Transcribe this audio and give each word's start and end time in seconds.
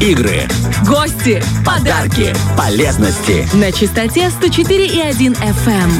игры, 0.00 0.42
гости, 0.86 1.42
подарки, 1.66 2.32
полезности. 2.56 3.48
на 3.54 3.72
частоте 3.72 4.30
104,1 4.40 5.36
FM. 5.36 5.90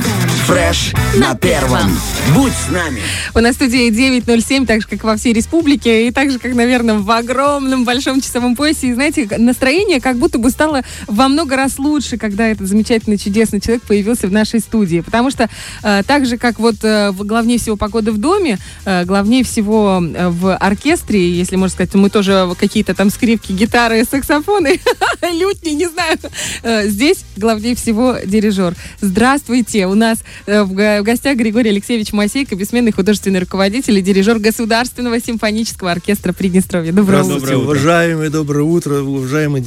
Фреш 0.46 0.95
на 1.16 1.34
первом. 1.34 1.90
Будь 2.34 2.53
с 2.53 2.71
нами. 2.71 3.03
У 3.34 3.40
нас 3.40 3.53
в 3.53 3.57
студии 3.57 3.90
9.07, 3.90 4.66
так 4.66 4.80
же, 4.80 4.89
как 4.89 5.04
во 5.04 5.16
всей 5.16 5.34
республике, 5.34 6.08
и 6.08 6.11
так 6.11 6.30
же, 6.30 6.39
как, 6.39 6.54
наверное, 6.54 6.95
в 6.95 7.11
огромном 7.11 7.84
большом 7.84 8.21
часовом 8.21 8.57
поясе. 8.57 8.89
И, 8.89 8.95
знаете, 8.95 9.29
настроение 9.36 10.00
как 10.00 10.17
будто 10.17 10.39
бы 10.39 10.50
стало 10.50 10.82
во 11.07 11.29
много 11.29 11.57
раз 11.57 11.79
лучше, 11.79 12.17
когда 12.17 12.46
этот 12.46 12.67
замечательный, 12.67 13.18
чудесный 13.18 13.61
человек 13.61 13.82
появился 13.82 14.26
в 14.26 14.32
нашей 14.32 14.61
студии. 14.61 15.00
Потому 15.00 15.30
что 15.30 15.50
э, 15.82 16.03
так 16.07 16.25
же, 16.25 16.39
как 16.39 16.58
вот 16.58 16.76
э, 16.82 17.12
главнее 17.12 17.58
всего 17.58 17.76
погода 17.76 18.12
в 18.12 18.18
доме, 18.18 18.58
э, 18.86 19.04
главнее 19.04 19.44
всего 19.44 20.03
э, 20.03 20.29
в 20.29 20.57
оркестре, 20.57 21.30
если 21.30 21.57
можно 21.57 21.75
сказать, 21.75 21.94
мы 21.94 22.08
тоже 22.08 22.49
какие-то 22.58 22.94
там 22.94 23.11
скрипки, 23.11 23.53
гитары, 23.53 23.87
саксофоны, 24.10 24.80
лютни, 25.32 25.70
не 25.70 25.88
знаю. 25.88 26.18
Э, 26.62 26.88
Здесь 26.88 27.24
главнее 27.36 27.74
всего 27.74 28.16
дирижер. 28.24 28.74
Здравствуйте, 29.00 29.86
у 29.86 29.94
нас 29.94 30.18
э, 30.46 30.62
в 30.62 30.72
го- 30.72 31.00
в 31.00 31.02
гостях 31.02 31.36
Григорий 31.36 31.70
Алексеевич 31.70 32.12
Масейко, 32.12 32.55
бессменный 32.56 32.92
художественный 32.92 33.41
руководитель 33.41 33.98
и 33.98 34.02
дирижер 34.02 34.38
Государственного 34.38 35.20
симфонического 35.20 35.91
оркестра 35.92 36.33
Приднестровья. 36.33 36.92
Доброе 36.92 37.22
утро. 37.22 37.34
Здравствуйте, 37.38 37.56
уважаемые, 37.56 38.30
доброе 38.30 38.62
утро, 38.64 39.00
уважаемые 39.02 39.64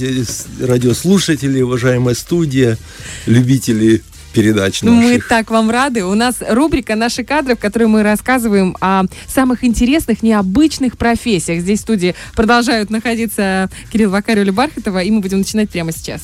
радиослушатели, 0.59 1.61
уважаемая 1.61 2.15
студия, 2.15 2.77
любители 3.25 4.01
передач 4.31 4.81
Ну, 4.81 4.93
Мы 4.93 5.13
наших. 5.13 5.27
так 5.27 5.49
вам 5.51 5.69
рады. 5.69 6.05
У 6.05 6.15
нас 6.15 6.37
рубрика 6.47 6.95
«Наши 6.95 7.23
кадры», 7.23 7.55
в 7.55 7.59
которой 7.59 7.85
мы 7.85 8.03
рассказываем 8.03 8.75
о 8.81 9.03
самых 9.27 9.63
интересных, 9.63 10.23
необычных 10.23 10.97
профессиях. 10.97 11.61
Здесь 11.61 11.79
в 11.79 11.81
студии 11.83 12.15
продолжают 12.35 12.89
находиться 12.89 13.69
Кирилл 13.91 14.09
Вакарь, 14.09 14.39
Оля 14.39 14.51
Бархатова, 14.53 15.03
и 15.03 15.11
мы 15.11 15.19
будем 15.21 15.39
начинать 15.39 15.69
прямо 15.69 15.91
сейчас. 15.91 16.21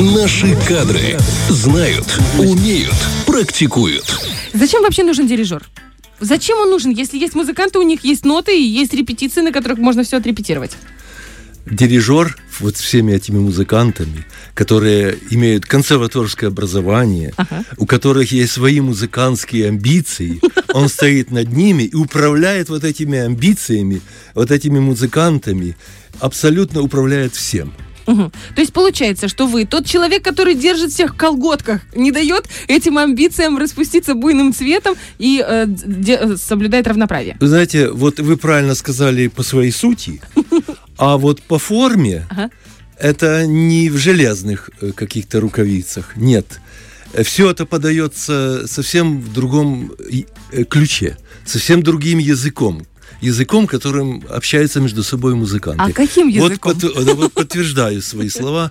Наши 0.00 0.56
кадры 0.66 1.18
знают, 1.48 2.06
умеют, 2.38 2.94
практикуют. 3.26 4.18
Зачем 4.52 4.82
вообще 4.82 5.02
нужен 5.04 5.26
дирижер? 5.26 5.62
Зачем 6.20 6.58
он 6.58 6.70
нужен, 6.70 6.90
если 6.90 7.16
есть 7.18 7.34
музыканты, 7.34 7.78
у 7.78 7.82
них 7.82 8.04
есть 8.04 8.24
ноты 8.24 8.58
и 8.58 8.62
есть 8.62 8.92
репетиции, 8.92 9.40
на 9.40 9.52
которых 9.52 9.78
можно 9.78 10.02
все 10.02 10.16
отрепетировать? 10.16 10.72
Дирижер 11.70 12.36
вот 12.60 12.76
всеми 12.76 13.12
этими 13.12 13.38
музыкантами, 13.38 14.24
которые 14.54 15.16
имеют 15.30 15.66
консерваторское 15.66 16.48
образование, 16.50 17.32
Ага. 17.36 17.64
у 17.76 17.86
которых 17.86 18.32
есть 18.32 18.52
свои 18.52 18.80
музыкантские 18.80 19.68
амбиции, 19.68 20.40
он 20.74 20.88
стоит 20.88 21.30
над 21.30 21.52
ними 21.52 21.84
и 21.84 21.94
управляет 21.94 22.68
вот 22.68 22.84
этими 22.84 23.18
амбициями, 23.18 24.00
вот 24.34 24.50
этими 24.50 24.78
музыкантами, 24.80 25.76
абсолютно 26.20 26.80
управляет 26.82 27.34
всем. 27.34 27.72
Мгм. 28.06 28.32
То 28.54 28.60
есть 28.62 28.72
получается, 28.72 29.28
что 29.28 29.46
вы 29.46 29.66
тот 29.66 29.84
человек, 29.84 30.24
который 30.24 30.54
держит 30.54 30.90
всех 30.92 31.12
в 31.12 31.16
колготках, 31.18 31.82
не 31.94 32.10
дает 32.10 32.46
этим 32.66 32.96
амбициям 32.96 33.58
распуститься 33.58 34.14
буйным 34.14 34.54
цветом 34.54 34.94
и 35.18 35.44
э, 35.46 35.66
де- 35.68 36.18
э, 36.18 36.36
соблюдает 36.38 36.86
равноправие. 36.86 37.36
Вы 37.38 37.48
знаете, 37.48 37.90
вот 37.90 38.18
вы 38.18 38.38
правильно 38.38 38.74
сказали 38.74 39.28
по 39.28 39.42
своей 39.42 39.72
сути, 39.72 40.22
а 40.98 41.16
вот 41.16 41.42
по 41.42 41.58
форме 41.58 42.26
Ага. 42.30 42.50
это 42.98 43.46
не 43.46 43.88
в 43.90 43.96
железных 43.96 44.70
э, 44.80 44.92
каких-то 44.92 45.40
рукавицах, 45.40 46.16
нет. 46.16 46.60
Все 47.24 47.50
это 47.50 47.64
подается 47.64 48.66
совсем 48.66 49.20
в 49.22 49.32
другом 49.32 49.92
э, 50.52 50.64
ключе, 50.64 51.16
совсем 51.46 51.82
другим 51.82 52.18
языком. 52.18 52.86
Языком, 53.20 53.66
которым 53.66 54.22
общаются 54.28 54.80
между 54.80 55.02
собой 55.02 55.34
музыканты. 55.34 55.82
А 55.82 55.90
каким 55.92 56.28
языком? 56.28 56.72
Вот, 56.80 57.04
да, 57.04 57.14
вот 57.14 57.32
подтверждаю 57.32 58.00
свои 58.00 58.28
слова. 58.28 58.70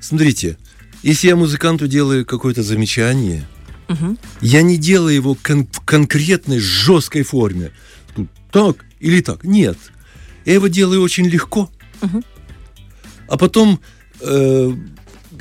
Смотрите, 0.00 0.56
если 1.02 1.28
я 1.28 1.36
музыканту 1.36 1.86
делаю 1.86 2.24
какое-то 2.24 2.62
замечание, 2.62 3.46
я 4.40 4.62
не 4.62 4.78
делаю 4.78 5.14
его 5.14 5.34
кон- 5.34 5.66
в 5.70 5.80
конкретной 5.84 6.60
жесткой 6.60 7.24
форме. 7.24 7.72
Тут 8.14 8.28
так 8.50 8.76
или 9.00 9.20
так. 9.20 9.44
Нет. 9.44 9.76
Я 10.44 10.54
его 10.54 10.68
делаю 10.68 11.02
очень 11.02 11.26
легко. 11.26 11.70
А 13.26 13.38
потом 13.38 13.80
э, 14.20 14.72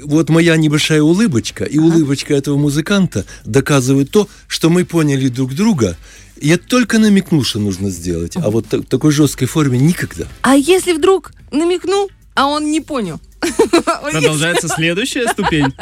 вот 0.02 0.30
моя 0.30 0.56
небольшая 0.56 1.02
улыбочка 1.02 1.66
и 1.66 1.78
улыбочка 1.78 2.34
этого 2.34 2.58
музыканта 2.58 3.26
доказывают 3.46 4.12
то, 4.12 4.28
что 4.48 4.70
мы 4.70 4.86
поняли 4.86 5.28
друг 5.28 5.54
друга. 5.54 5.98
Я 6.42 6.58
только 6.58 7.00
намекнул, 7.00 7.44
что 7.44 7.60
нужно 7.60 7.90
сделать, 7.90 8.36
а 8.38 8.50
вот 8.50 8.72
в 8.72 8.84
такой 8.84 9.12
жесткой 9.12 9.48
форме 9.48 9.80
никогда. 9.80 10.26
А 10.42 10.56
если 10.56 10.94
вдруг 10.94 11.32
намекнул, 11.52 12.10
а 12.36 12.48
он 12.48 12.72
не 12.72 12.82
понял? 12.82 13.20
Продолжается 14.12 14.68
следующая 14.76 15.28
ступень. 15.28 15.74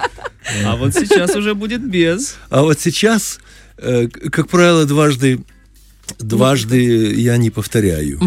А 0.66 0.76
вот 0.76 0.94
сейчас 0.94 1.36
уже 1.36 1.56
будет 1.56 1.82
без. 1.82 2.36
А 2.50 2.64
вот 2.64 2.80
сейчас, 2.80 3.40
э, 3.78 4.08
как 4.08 4.50
правило, 4.50 4.86
дважды 4.86 5.40
дважды 6.20 7.14
я 7.16 7.38
не 7.38 7.50
повторяю. 7.50 8.20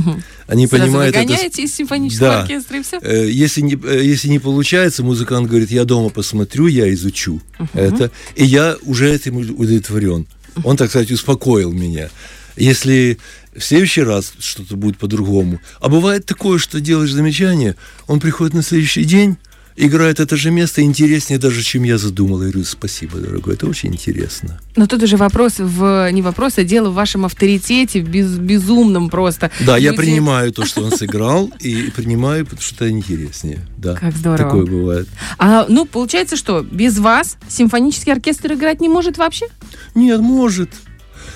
Они 0.46 0.66
Сразу 0.66 0.84
понимают 0.84 1.16
это. 1.16 1.60
из 1.62 1.74
симфонического 1.74 2.28
Да. 2.28 2.42
оркестра 2.42 2.78
и 2.78 2.82
все? 2.82 2.98
Э, 3.02 3.28
Если 3.28 3.60
не, 3.62 3.74
э, 3.74 4.02
если 4.04 4.28
не 4.28 4.38
получается, 4.38 5.02
музыкант 5.02 5.48
говорит, 5.48 5.70
я 5.70 5.84
дома 5.84 6.10
посмотрю, 6.10 6.66
я 6.66 6.92
изучу 6.94 7.40
это, 7.72 8.10
и 8.36 8.44
я 8.44 8.76
уже 8.82 9.12
этим 9.12 9.36
удовлетворен. 9.36 10.26
Он, 10.62 10.76
так 10.76 10.88
сказать, 10.90 11.10
успокоил 11.10 11.72
меня. 11.72 12.10
Если 12.56 13.18
в 13.56 13.62
следующий 13.62 14.02
раз 14.02 14.32
что-то 14.38 14.76
будет 14.76 14.98
по-другому. 14.98 15.60
А 15.80 15.88
бывает 15.88 16.26
такое, 16.26 16.58
что 16.58 16.80
делаешь 16.80 17.12
замечание, 17.12 17.76
он 18.06 18.20
приходит 18.20 18.54
на 18.54 18.62
следующий 18.62 19.04
день, 19.04 19.36
играет 19.76 20.20
это 20.20 20.36
же 20.36 20.50
место 20.50 20.82
интереснее 20.82 21.38
даже, 21.38 21.62
чем 21.62 21.82
я 21.82 21.98
задумал. 21.98 22.42
Я 22.42 22.50
говорю, 22.50 22.64
спасибо, 22.64 23.18
дорогой, 23.18 23.54
это 23.54 23.66
очень 23.66 23.90
интересно. 23.92 24.60
Но 24.76 24.86
тут 24.86 25.02
уже 25.02 25.16
вопрос 25.16 25.54
в 25.58 26.10
не 26.12 26.22
вопрос, 26.22 26.58
а 26.58 26.64
дело 26.64 26.90
в 26.90 26.94
вашем 26.94 27.24
авторитете, 27.24 28.00
в 28.02 28.08
без- 28.08 28.38
безумном 28.38 29.10
просто. 29.10 29.50
Да, 29.60 29.76
я 29.76 29.90
Люди- 29.90 30.02
принимаю 30.02 30.52
то, 30.52 30.64
что 30.64 30.82
он 30.82 30.90
сыграл, 30.92 31.50
и 31.60 31.90
принимаю, 31.94 32.44
потому 32.44 32.62
что 32.62 32.84
это 32.84 32.90
интереснее. 32.90 33.60
Да, 33.76 33.94
Как 33.96 34.16
здорово. 34.16 34.38
Такое 34.50 34.66
бывает. 34.66 35.08
А, 35.38 35.66
ну, 35.68 35.84
получается, 35.86 36.36
что 36.36 36.62
без 36.62 36.98
вас 36.98 37.36
симфонический 37.48 38.12
оркестр 38.12 38.52
играть 38.54 38.80
не 38.80 38.88
может 38.88 39.18
вообще? 39.18 39.46
Нет, 39.94 40.20
может. 40.20 40.70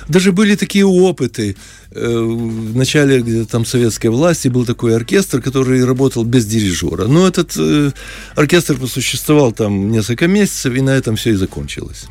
Даже 0.09 0.33
были 0.33 0.55
такие 0.55 0.87
опыты. 0.87 1.57
Э, 1.91 2.19
В 2.21 2.77
начале 2.77 3.21
где-то 3.21 3.51
там 3.51 3.65
советской 3.65 4.09
власти 4.09 4.49
был 4.49 4.67
такой 4.67 4.95
оркестр, 4.95 5.41
который 5.41 5.85
работал 5.85 6.25
без 6.25 6.47
дирижера. 6.47 7.07
Но 7.07 7.27
этот 7.27 7.53
э, 7.57 7.93
оркестр 8.37 8.77
просуществовал 8.77 9.53
там 9.53 9.91
несколько 9.91 10.27
месяцев, 10.29 10.75
и 10.75 10.81
на 10.83 10.91
этом 10.91 11.17
все 11.17 11.31
и 11.31 11.35
закончилось. 11.35 12.07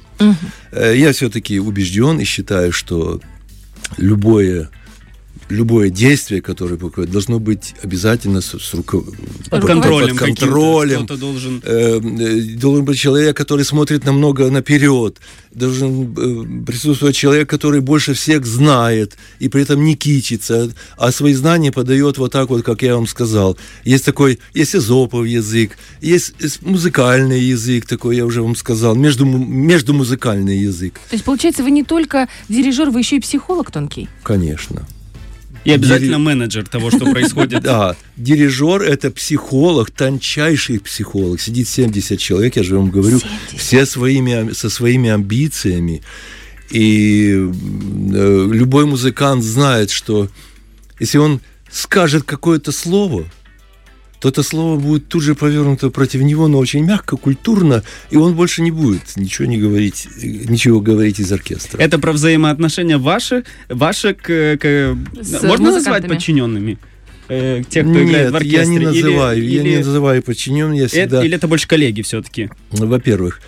Э, 0.72 0.94
Я 0.98 1.12
все-таки 1.12 1.60
убежден 1.60 2.20
и 2.20 2.24
считаю, 2.24 2.72
что 2.72 3.22
любое 3.98 4.70
любое 5.50 5.90
действие, 5.90 6.42
которое 6.42 6.76
происходит, 6.78 7.12
должно 7.12 7.40
быть 7.40 7.74
обязательно 7.84 8.42
с, 8.42 8.48
с 8.60 8.74
руко- 8.74 9.04
Под 9.50 9.66
контролем. 9.66 10.18
под 10.18 10.26
контролем. 10.28 11.06
Кто-то 11.06 11.20
должен... 11.20 11.62
Э, 11.64 12.00
э, 12.00 12.42
должен 12.58 12.86
быть 12.86 12.98
человек, 13.00 13.38
который 13.38 13.64
смотрит 13.66 14.06
намного 14.06 14.50
наперед, 14.52 15.18
должен 15.52 16.14
э, 16.18 16.66
присутствовать 16.66 17.16
человек, 17.16 17.50
который 17.50 17.80
больше 17.82 18.14
всех 18.14 18.46
знает 18.46 19.18
и 19.40 19.48
при 19.48 19.62
этом 19.62 19.84
не 19.86 19.96
кичится, 19.96 20.70
а 20.98 21.12
свои 21.12 21.34
знания 21.34 21.72
подает 21.72 22.18
вот 22.18 22.32
так 22.32 22.50
вот, 22.50 22.64
как 22.64 22.82
я 22.84 22.96
вам 22.96 23.08
сказал. 23.08 23.58
Есть 23.86 24.06
такой, 24.06 24.40
есть 24.54 24.76
эзопов 24.76 25.26
язык, 25.26 25.78
есть 26.02 26.34
эс- 26.40 26.60
музыкальный 26.62 27.40
язык 27.40 27.86
такой, 27.86 28.18
я 28.18 28.26
уже 28.26 28.42
вам 28.42 28.56
сказал, 28.56 28.96
между, 28.96 29.26
междумузыкальный 29.26 30.58
язык, 30.58 30.96
То 31.10 31.16
есть, 31.16 31.24
получается, 31.24 31.64
вы 31.64 31.72
не 31.72 31.84
только 31.84 32.28
дирижер, 32.50 32.90
вы 32.90 33.00
еще 33.00 33.16
и 33.18 33.20
психолог 33.20 33.72
тонкий. 33.72 34.10
конечно. 34.24 34.86
И 35.68 35.72
обязательно 35.72 36.18
менеджер 36.18 36.66
того, 36.66 36.90
что 36.90 37.12
происходит. 37.12 37.62
Да, 37.68 37.98
дирижер– 38.16 38.82
это 38.84 39.12
психолог, 39.12 39.92
тончайший 39.92 40.80
психолог. 40.80 41.42
Сидит 41.42 41.68
70 41.68 42.18
человек, 42.18 42.56
я 42.56 42.64
же 42.64 42.78
вам 42.78 42.90
говорю, 42.90 43.20
70. 43.20 43.60
все 43.60 43.86
своими, 43.86 44.54
со 44.54 44.70
своими 44.70 45.10
амбициями. 45.10 46.02
И 46.70 47.32
э, 47.34 48.50
любой 48.52 48.86
музыкант 48.86 49.44
знает, 49.44 49.92
что 49.92 50.30
если 51.00 51.18
он 51.18 51.42
скажет 51.70 52.24
какое-то 52.24 52.72
слово, 52.72 53.26
то 54.20 54.30
это 54.30 54.42
слово 54.44 54.80
будет 54.80 55.08
тут 55.10 55.22
же 55.24 55.36
повернуто 55.36 55.90
против 55.90 56.22
него, 56.22 56.48
но 56.48 56.58
очень 56.58 56.84
мягко, 56.84 57.18
культурно, 57.18 57.84
и 58.10 58.18
он 58.18 58.34
больше 58.36 58.62
не 58.62 58.72
будет 58.72 59.16
ничего 59.16 59.48
не 59.48 59.58
говорить, 59.58 60.08
э, 60.22 60.26
ничего 60.26 60.82
говорить 60.82 61.20
из 61.20 61.32
оркестра. 61.32 61.80
Это 61.80 62.00
про 62.00 62.12
взаимоотношения 62.14 62.98
ваши, 62.98 63.44
ваши 63.70 64.14
к, 64.14 64.58
к- 64.60 64.98
С 65.22 65.44
можно 65.44 65.72
назвать 65.72 66.08
подчиненными? 66.08 66.78
Э, 67.30 67.62
тех, 67.70 67.84
кто 67.86 68.04
играет 68.04 68.24
Нет, 68.26 68.32
в 68.32 68.36
оркестре? 68.38 68.60
я 68.60 68.66
не 68.66 68.76
Или- 68.78 68.86
называю, 68.86 69.44
я 69.50 69.62
или- 69.62 69.70
не 69.70 69.78
называю 69.78 70.24
подчинен, 70.24 70.72
я 70.72 70.86
э- 70.86 70.88
всегда... 70.88 71.24
Или 71.24 71.36
это 71.36 71.48
больше 71.48 71.68
коллеги 71.68 72.02
все-таки? 72.02 72.50
Во-первых, 72.72 73.42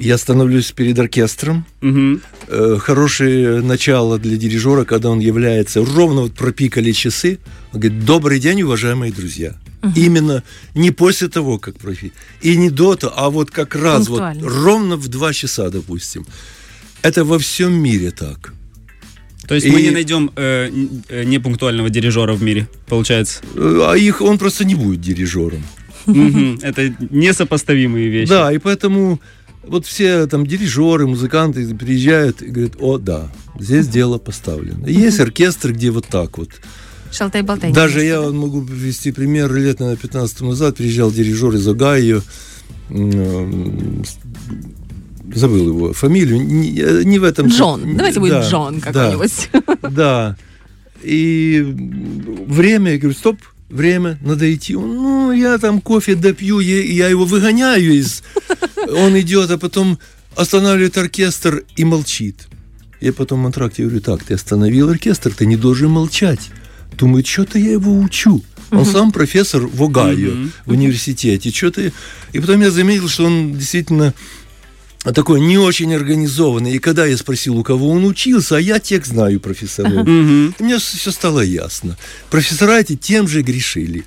Я 0.00 0.18
становлюсь 0.18 0.72
перед 0.72 0.98
оркестром. 0.98 1.66
Мгм. 1.80 2.20
Э, 2.48 2.78
хорошее 2.80 3.60
начало 3.62 4.18
для 4.18 4.36
дирижера, 4.36 4.84
когда 4.84 5.08
он 5.10 5.20
является, 5.20 5.84
ровно 5.84 6.22
вот 6.22 6.32
пропикали 6.34 6.90
часы, 6.90 7.38
он 7.72 7.78
говорит, 7.80 8.04
добрый 8.04 8.40
день, 8.40 8.62
уважаемые 8.62 9.12
друзья. 9.12 9.54
Именно 9.96 10.42
не 10.74 10.90
после 10.90 11.28
того, 11.28 11.58
как 11.58 11.78
профи, 11.78 12.12
и 12.42 12.56
не 12.56 12.70
до 12.70 12.94
того, 12.96 13.12
а 13.16 13.28
вот 13.30 13.50
как 13.50 13.74
раз 13.74 14.08
вот 14.08 14.22
ровно 14.42 14.96
в 14.96 15.08
два 15.08 15.32
часа, 15.32 15.70
допустим. 15.70 16.26
Это 17.02 17.24
во 17.24 17.38
всем 17.38 17.72
мире 17.72 18.10
так. 18.10 18.52
То 19.48 19.54
есть 19.54 19.66
мы 19.68 19.80
И- 19.80 19.82
не 19.84 19.90
найдем 19.90 20.30
э, 20.36 20.70
э, 21.08 21.24
непунктуального 21.24 21.90
дирижера 21.90 22.32
в 22.32 22.42
мире, 22.42 22.66
получается. 22.88 23.40
Э, 23.54 23.80
А 23.90 23.94
их 23.96 24.22
он 24.22 24.38
просто 24.38 24.64
не 24.64 24.74
будет 24.74 25.00
дирижером. 25.00 25.62
Это 26.62 26.94
несопоставимые 27.10 28.08
вещи. 28.08 28.28
Да, 28.30 28.52
и 28.52 28.58
поэтому 28.58 29.20
вот 29.62 29.86
все 29.86 30.26
там 30.26 30.46
дирижеры, 30.46 31.06
музыканты 31.06 31.74
приезжают 31.74 32.42
и 32.42 32.46
говорят, 32.46 32.76
о, 32.80 32.98
да, 32.98 33.30
здесь 33.58 33.88
дело 33.88 34.18
поставлено. 34.18 34.86
Есть 34.86 35.20
оркестр, 35.20 35.72
где 35.72 35.90
вот 35.90 36.06
так 36.06 36.38
вот. 36.38 36.50
Шалтай-болтай. 37.14 37.72
Даже 37.72 38.02
я 38.04 38.20
вот 38.20 38.34
могу 38.34 38.62
привести 38.62 39.12
пример. 39.12 39.52
Лет, 39.54 39.80
наверное, 39.80 40.00
15 40.00 40.40
назад 40.42 40.76
приезжал 40.76 41.10
дирижер 41.10 41.54
из 41.54 41.66
Огайо. 41.68 42.20
с- 42.90 44.18
Забыл 45.34 45.68
его 45.68 45.92
фамилию. 45.92 46.40
Не, 46.44 46.78
э, 46.80 47.02
не 47.04 47.18
в 47.18 47.24
этом... 47.24 47.48
Джон. 47.48 47.96
Давайте 47.96 48.20
будет 48.20 48.32
Да, 48.32 48.48
Джон 48.48 48.80
да, 48.80 48.92
какой-нибудь. 48.92 49.50
Да. 49.96 50.36
И 51.02 51.60
время, 52.46 52.92
я 52.92 52.98
говорю, 52.98 53.16
стоп, 53.16 53.38
время, 53.68 54.18
надо 54.22 54.52
идти. 54.54 54.76
Он, 54.76 54.94
ну, 54.94 55.32
я 55.32 55.58
там 55.58 55.80
кофе 55.80 56.14
допью, 56.14 56.60
я, 56.60 56.82
я 56.82 57.08
его 57.08 57.24
выгоняю 57.24 57.92
из... 57.94 58.22
Он 58.88 59.18
идет, 59.18 59.50
а 59.50 59.58
потом 59.58 59.98
останавливает 60.36 60.96
оркестр 60.98 61.64
и 61.76 61.84
молчит. 61.84 62.48
Я 63.00 63.12
потом 63.12 63.42
в 63.42 63.46
антракте 63.46 63.82
говорю, 63.82 64.00
так, 64.00 64.22
ты 64.24 64.34
остановил 64.34 64.88
оркестр, 64.90 65.32
ты 65.34 65.46
не 65.46 65.56
должен 65.56 65.90
молчать. 65.90 66.50
Думает, 66.96 67.26
что-то 67.26 67.58
я 67.58 67.72
его 67.72 67.98
учу. 67.98 68.42
Он 68.70 68.84
сам 68.84 69.12
профессор 69.12 69.66
в 69.66 69.82
Огайо, 69.82 70.48
в 70.66 70.72
университете. 70.72 71.50
Что-то... 71.50 71.92
И 72.32 72.40
потом 72.40 72.60
я 72.60 72.70
заметил, 72.70 73.08
что 73.08 73.26
он 73.26 73.54
действительно 73.54 74.14
такой 75.12 75.40
не 75.40 75.58
очень 75.58 75.94
организованный. 75.94 76.74
И 76.74 76.78
когда 76.78 77.06
я 77.06 77.16
спросил, 77.16 77.56
у 77.58 77.62
кого 77.62 77.90
он 77.90 78.04
учился, 78.04 78.56
а 78.56 78.60
я 78.60 78.78
тех 78.78 79.06
знаю 79.06 79.38
профессоров, 79.40 80.06
мне 80.06 80.78
все 80.78 81.10
стало 81.10 81.40
ясно. 81.40 81.96
Профессора 82.30 82.80
эти 82.80 82.96
тем 82.96 83.28
же 83.28 83.42
грешили. 83.42 84.04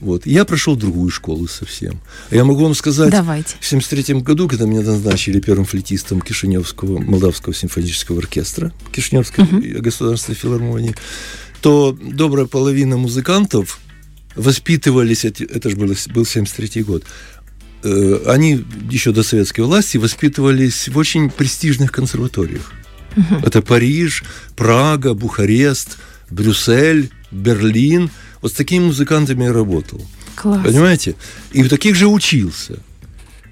Вот. 0.00 0.26
Я 0.26 0.44
прошел 0.44 0.76
другую 0.76 1.10
школу 1.10 1.48
совсем. 1.48 2.00
Я 2.30 2.44
могу 2.44 2.62
вам 2.62 2.74
сказать, 2.74 3.10
Давайте. 3.10 3.56
в 3.60 3.66
1973 3.66 4.20
году, 4.20 4.48
когда 4.48 4.64
меня 4.64 4.82
назначили 4.82 5.40
первым 5.40 5.64
флейтистом 5.64 6.20
Кишиневского, 6.20 7.00
Молдавского 7.00 7.52
симфонического 7.52 8.18
оркестра, 8.18 8.72
Кишиневской 8.92 9.44
государственной 9.80 10.36
филармонии, 10.36 10.94
то 11.60 11.96
добрая 12.00 12.46
половина 12.46 12.96
музыкантов 12.96 13.80
воспитывались, 14.34 15.24
это 15.24 15.70
же 15.70 15.76
было, 15.76 15.94
был 16.14 16.24
73 16.24 16.82
год, 16.82 17.04
э, 17.82 18.22
они 18.26 18.64
еще 18.90 19.12
до 19.12 19.22
советской 19.22 19.62
власти 19.62 19.98
воспитывались 19.98 20.88
в 20.88 20.96
очень 20.96 21.30
престижных 21.30 21.92
консерваториях. 21.92 22.72
Это 23.42 23.62
Париж, 23.62 24.22
Прага, 24.56 25.14
Бухарест, 25.14 25.98
Брюссель, 26.30 27.10
Берлин. 27.30 28.10
Вот 28.42 28.52
с 28.52 28.54
такими 28.54 28.84
музыкантами 28.84 29.44
я 29.44 29.52
работал. 29.52 30.00
Класс. 30.36 30.62
Понимаете? 30.64 31.16
И 31.52 31.62
в 31.62 31.68
таких 31.68 31.96
же 31.96 32.06
учился. 32.06 32.78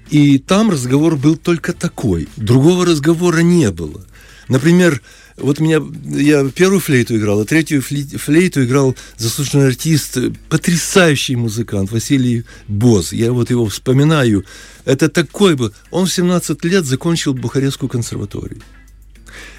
И 0.09 0.37
там 0.37 0.69
разговор 0.71 1.17
был 1.17 1.35
только 1.35 1.73
такой. 1.73 2.29
Другого 2.37 2.85
разговора 2.85 3.39
не 3.39 3.71
было. 3.71 4.05
Например, 4.47 5.01
вот 5.37 5.59
меня, 5.59 5.81
я 6.05 6.49
первую 6.49 6.79
флейту 6.79 7.15
играл, 7.15 7.39
а 7.41 7.45
третью 7.45 7.81
фле- 7.81 8.17
флейту 8.17 8.63
играл 8.63 8.95
заслуженный 9.17 9.67
артист, 9.67 10.17
потрясающий 10.49 11.35
музыкант 11.35 11.91
Василий 11.91 12.43
Боз. 12.67 13.13
Я 13.13 13.31
вот 13.31 13.51
его 13.51 13.67
вспоминаю. 13.67 14.45
Это 14.85 15.09
такой 15.09 15.55
бы... 15.55 15.71
Он 15.91 16.07
в 16.07 16.13
17 16.13 16.65
лет 16.65 16.85
закончил 16.85 17.33
Бухарестскую 17.33 17.87
консерваторию. 17.87 18.61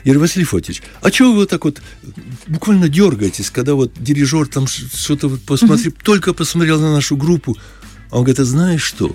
Я 0.04 0.12
говорю, 0.14 0.20
Василий 0.20 0.44
Фотич, 0.44 0.82
а 1.00 1.10
чего 1.10 1.30
вы 1.30 1.38
вот 1.40 1.50
так 1.50 1.64
вот 1.64 1.80
буквально 2.48 2.88
дергаетесь, 2.88 3.50
когда 3.50 3.74
вот 3.74 3.92
дирижер 3.96 4.48
там 4.48 4.66
что-то 4.66 5.28
вот 5.28 5.42
посмотрел, 5.42 5.92
только 6.02 6.32
посмотрел 6.34 6.80
на 6.80 6.92
нашу 6.92 7.16
группу, 7.16 7.56
а 8.10 8.16
он 8.16 8.24
говорит, 8.24 8.40
а 8.40 8.44
знаешь 8.44 8.82
что? 8.82 9.14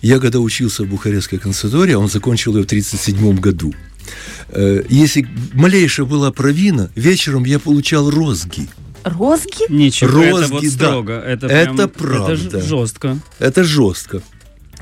Я 0.00 0.18
когда 0.18 0.40
учился 0.40 0.82
в 0.82 0.88
Бухарестской 0.88 1.38
консерватории, 1.38 1.94
он 1.94 2.08
закончил 2.08 2.56
ее 2.56 2.62
в 2.62 2.66
1937 2.66 3.38
году, 3.38 3.72
если 4.88 5.26
малейшая 5.54 6.06
была 6.06 6.30
провина, 6.32 6.90
вечером 6.94 7.44
я 7.44 7.58
получал 7.58 8.10
розги. 8.10 8.68
Розги? 9.04 9.66
Ничего, 9.68 10.22
это 10.22 10.46
вот 10.48 10.50
Розги, 10.62 10.68
да. 10.68 10.86
строго. 10.86 11.12
Это, 11.12 11.46
Это 11.46 11.74
прям- 11.74 11.88
правда. 11.90 12.32
Это 12.32 12.60
жестко. 12.60 13.18
Это 13.38 13.64
жестко. 13.64 14.22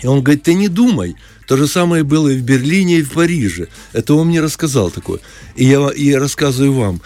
И 0.02 0.06
он 0.06 0.22
говорит, 0.22 0.42
ты 0.42 0.54
не 0.54 0.68
думай. 0.68 1.14
То 1.46 1.56
же 1.56 1.66
самое 1.66 2.04
было 2.04 2.28
и 2.28 2.36
в 2.36 2.42
Берлине, 2.42 2.98
и 2.98 3.02
в 3.02 3.10
Париже. 3.12 3.68
Это 3.92 4.14
он 4.14 4.28
мне 4.28 4.40
рассказал 4.40 4.90
такое. 4.90 5.18
И 5.56 5.64
я, 5.64 5.88
и 5.88 6.04
я 6.04 6.18
рассказываю 6.20 6.72
вам. 6.72 7.00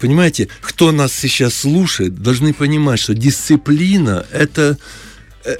Понимаете, 0.00 0.48
кто 0.60 0.92
нас 0.92 1.12
сейчас 1.12 1.54
слушает, 1.54 2.20
должны 2.22 2.52
понимать, 2.52 2.98
что 3.00 3.14
дисциплина– 3.14 4.26
это, 4.32 4.62
э, 4.62 4.76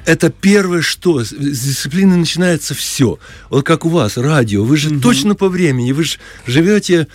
это 0.05 0.31
первое 0.31 0.83
что. 0.83 1.25
С 1.25 1.33
дисциплины 1.33 2.17
начинается 2.17 2.75
все. 2.75 3.19
Вот 3.51 3.65
как 3.65 3.85
у 3.85 3.89
вас, 3.89 4.17
радио. 4.17 4.65
Вы 4.65 4.77
же 4.77 5.01
точно 5.01 5.35
по 5.35 5.49
времени. 5.49 5.93
Вы 5.93 6.05
же 6.05 6.19
живете 6.47 7.07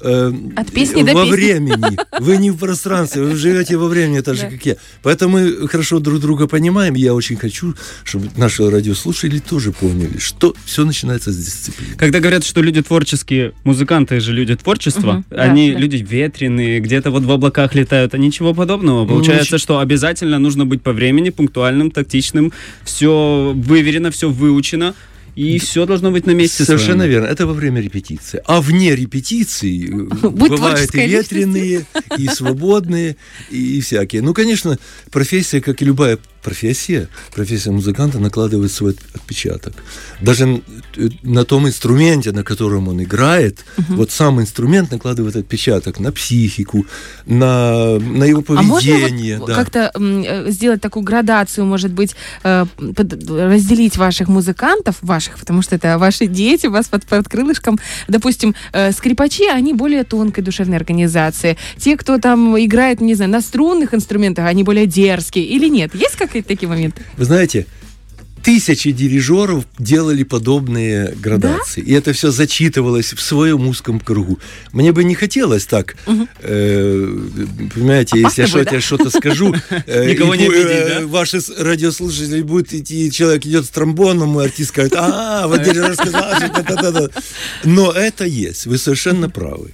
э, 0.00 0.32
От 0.56 0.72
песни 0.72 1.02
до 1.02 1.14
во 1.14 1.24
песни. 1.24 1.34
времени. 1.36 1.96
Вы 2.20 2.36
не 2.38 2.50
в 2.50 2.56
пространстве, 2.58 3.22
вы 3.22 3.36
живете 3.36 3.76
во 3.76 3.88
времени, 3.88 4.20
так 4.20 4.34
же, 4.36 4.42
Да. 4.42 4.50
как 4.50 4.66
я. 4.66 4.76
Поэтому 5.02 5.38
мы 5.38 5.68
хорошо 5.68 5.98
друг 5.98 6.20
друга 6.20 6.46
понимаем. 6.46 6.94
Я 6.94 7.14
очень 7.14 7.36
хочу, 7.36 7.74
чтобы 8.04 8.30
наши 8.36 8.68
радиослушатели 8.68 9.38
тоже 9.38 9.72
поняли, 9.72 10.18
что 10.18 10.54
все 10.64 10.84
начинается 10.84 11.30
с 11.32 11.36
дисциплины. 11.36 11.94
Когда 11.96 12.20
говорят, 12.20 12.44
что 12.44 12.62
люди 12.62 12.82
творческие, 12.82 13.52
музыканты 13.64 14.20
же 14.20 14.32
люди 14.32 14.54
творчества, 14.56 15.24
да, 15.30 15.42
они 15.42 15.72
да. 15.72 15.78
люди 15.78 15.96
ветреные, 15.96 16.80
где-то 16.80 17.10
вот 17.10 17.24
в 17.24 17.30
облаках 17.30 17.74
летают, 17.74 18.14
а 18.14 18.18
ничего 18.18 18.54
подобного. 18.54 19.06
Получается, 19.06 19.56
Нич- 19.56 19.62
что 19.62 19.78
обязательно 19.80 20.38
нужно 20.38 20.64
быть 20.66 20.82
по 20.82 20.92
времени, 20.92 21.30
пунктуальным, 21.30 21.90
тактичным, 21.90 22.52
все 22.84 23.52
выверено, 23.54 24.10
все 24.10 24.30
выучено, 24.30 24.94
и 25.36 25.58
все 25.58 25.84
должно 25.84 26.10
быть 26.10 26.26
на 26.26 26.30
месте 26.32 26.64
Совершенно 26.64 27.00
своем. 27.00 27.10
верно. 27.10 27.26
Это 27.26 27.46
во 27.46 27.52
время 27.52 27.82
репетиции. 27.82 28.40
А 28.46 28.62
вне 28.62 28.96
репетиции 28.96 29.86
э, 29.86 30.28
бывают 30.30 30.94
и 30.94 31.06
ветреные, 31.06 31.86
и 32.16 32.26
свободные, 32.26 33.16
и 33.50 33.80
всякие. 33.82 34.22
Ну, 34.22 34.32
конечно, 34.32 34.78
профессия, 35.10 35.60
как 35.60 35.82
и 35.82 35.84
любая 35.84 36.18
профессия, 36.46 37.08
профессия 37.34 37.72
музыканта 37.72 38.20
накладывает 38.20 38.70
свой 38.70 38.94
отпечаток. 39.14 39.72
Даже 40.20 40.62
э, 40.96 41.08
на 41.24 41.44
том 41.44 41.66
инструменте, 41.66 42.30
на 42.30 42.44
котором 42.44 42.86
он 42.86 43.02
играет, 43.02 43.64
вот 43.88 44.12
сам 44.12 44.40
инструмент 44.40 44.92
накладывает 44.92 45.34
отпечаток 45.34 45.98
на 45.98 46.12
психику, 46.12 46.86
на, 47.26 47.98
на 47.98 48.24
его 48.24 48.44
А 48.46 48.62
можно 48.62 48.92
поведение. 48.92 49.38
вот 49.38 49.48
да. 49.48 49.54
как-то 49.56 49.90
э, 49.92 50.50
сделать 50.50 50.80
такую 50.80 51.02
градацию, 51.02 51.66
может 51.66 51.90
быть, 51.90 52.14
э, 52.44 52.64
разделить 52.78 53.96
ваших 53.96 54.28
музыкантов, 54.28 54.94
ваших, 55.02 55.38
потому 55.40 55.62
что 55.62 55.74
это 55.74 55.98
ваши 55.98 56.26
дети, 56.28 56.68
вас 56.68 56.86
под, 56.86 57.06
под 57.06 57.28
крылышком, 57.28 57.76
допустим, 58.06 58.54
скрипачи, 58.92 59.48
они 59.48 59.74
более 59.74 60.04
тонкой 60.04 60.44
душевной 60.44 60.76
организации. 60.76 61.56
Те, 61.76 61.96
кто 61.96 62.18
там 62.18 62.56
играет, 62.56 63.00
не 63.00 63.16
знаю, 63.16 63.32
на 63.32 63.40
струнных 63.40 63.94
инструментах, 63.94 64.46
они 64.46 64.62
более 64.62 64.86
дерзкие 64.86 65.44
или 65.44 65.68
нет? 65.68 65.92
Есть 65.94 66.16
какие-то 66.42 66.48
такие 66.48 66.68
моменты? 66.68 67.02
Вы 67.16 67.24
знаете, 67.24 67.66
тысячи 68.42 68.92
дирижеров 68.92 69.64
делали 69.78 70.22
подобные 70.22 71.12
градации. 71.16 71.80
И 71.80 71.92
это 71.92 72.12
все 72.12 72.30
зачитывалось 72.30 73.12
в 73.12 73.20
своем 73.20 73.66
узком 73.66 73.98
кругу. 73.98 74.38
Мне 74.72 74.92
бы 74.92 75.02
не 75.02 75.14
хотелось 75.14 75.66
так, 75.66 75.96
э, 76.42 77.18
понимаете, 77.74 78.20
Опасно 78.20 78.42
если 78.42 78.58
я 78.58 78.64
будет, 78.64 78.84
что-то, 78.84 79.10
скажу, 79.10 79.52
э, 79.86 80.12
Никого 80.12 80.36
не 80.36 80.46
обидеть, 80.46 80.66
э, 80.66 81.00
да? 81.00 81.06
ваши 81.06 81.40
радиослушатели 81.58 82.42
будут 82.42 82.72
идти, 82.72 83.10
человек 83.10 83.44
идет 83.46 83.64
с 83.64 83.68
тромбоном, 83.70 84.40
и 84.40 84.44
артист 84.44 84.68
скажет, 84.68 84.94
а, 84.96 85.48
вот 85.48 85.62
дирижер 85.64 85.94
сказал, 85.94 86.36
что 86.36 86.62
да-да-да». 86.62 87.08
Но 87.64 87.90
это 87.90 88.24
есть, 88.24 88.66
вы 88.66 88.78
совершенно 88.78 89.28
правы. 89.28 89.72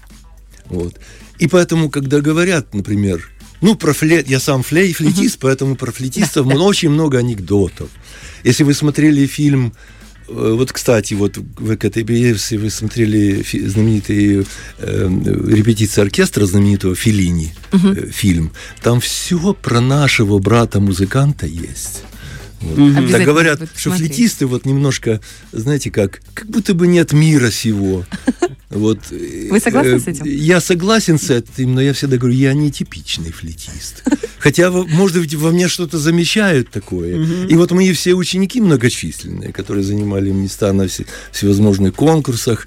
Вот. 0.67 0.95
И 1.39 1.49
поэтому, 1.49 1.91
когда 1.91 2.21
говорят, 2.21 2.73
например, 2.73 3.32
ну, 3.63 3.77
про 3.77 3.93
флейт, 3.93 4.29
я 4.29 4.41
сам 4.41 4.63
флей, 4.63 4.93
флейтист, 4.93 5.39
поэтому 5.39 5.77
про 5.77 5.93
флейтистов 5.93 6.47
очень 6.47 6.91
много 6.91 7.19
анекдотов. 7.19 7.89
Если 8.43 8.65
вы 8.65 8.75
смотрели 8.75 9.25
фильм, 9.27 9.73
э, 10.29 10.55
вот, 10.57 10.73
кстати, 10.73 11.15
вот 11.15 11.37
в 11.37 11.77
КТБ, 11.77 12.11
если 12.11 12.57
вы 12.57 12.71
смотрели 12.71 13.45
знаменитые 13.69 14.45
э, 14.79 15.09
репетиции 15.47 16.03
оркестра 16.03 16.45
знаменитого 16.45 16.97
Филини, 16.97 17.55
э, 17.73 18.11
фильм, 18.11 18.51
там 18.83 19.01
все 19.01 19.55
про 19.55 19.81
нашего 19.81 20.41
брата-музыканта 20.41 21.47
есть. 21.47 22.03
Вот. 22.61 23.11
Так 23.11 23.25
говорят, 23.25 23.61
что 23.77 23.91
посмотреть. 23.91 24.15
флетисты 24.15 24.47
вот 24.47 24.67
немножко, 24.67 25.21
знаете 25.53 25.91
как, 25.91 26.21
как 26.35 26.49
будто 26.49 26.75
бы 26.75 26.89
нет 26.89 27.13
мира 27.13 27.51
сего. 27.51 28.05
Вот, 28.75 28.99
э, 29.11 29.49
Вы 29.51 29.61
согласны 29.61 29.91
э, 29.97 30.01
с 30.01 30.07
этим? 30.09 30.25
Я 30.27 30.61
согласен 30.61 31.19
с 31.19 31.31
этим, 31.31 31.75
но 31.75 31.81
я 31.83 31.93
всегда 31.93 32.17
говорю, 32.17 32.35
я 32.35 32.55
не 32.55 32.71
типичный 32.71 33.31
флетист. 33.31 34.03
Хотя, 34.39 34.71
может 34.71 35.19
быть, 35.19 35.35
во 35.35 35.51
мне 35.51 35.69
что-то 35.69 35.99
замечают 35.99 36.71
такое. 36.71 37.47
И 37.49 37.55
вот 37.55 37.71
мои 37.73 37.93
все 37.93 38.15
ученики 38.15 38.61
многочисленные, 38.61 39.53
которые 39.53 39.85
занимали 39.85 40.31
места 40.31 40.73
на 40.73 40.89
все- 40.89 41.07
всевозможных 41.33 41.95
конкурсах, 41.95 42.67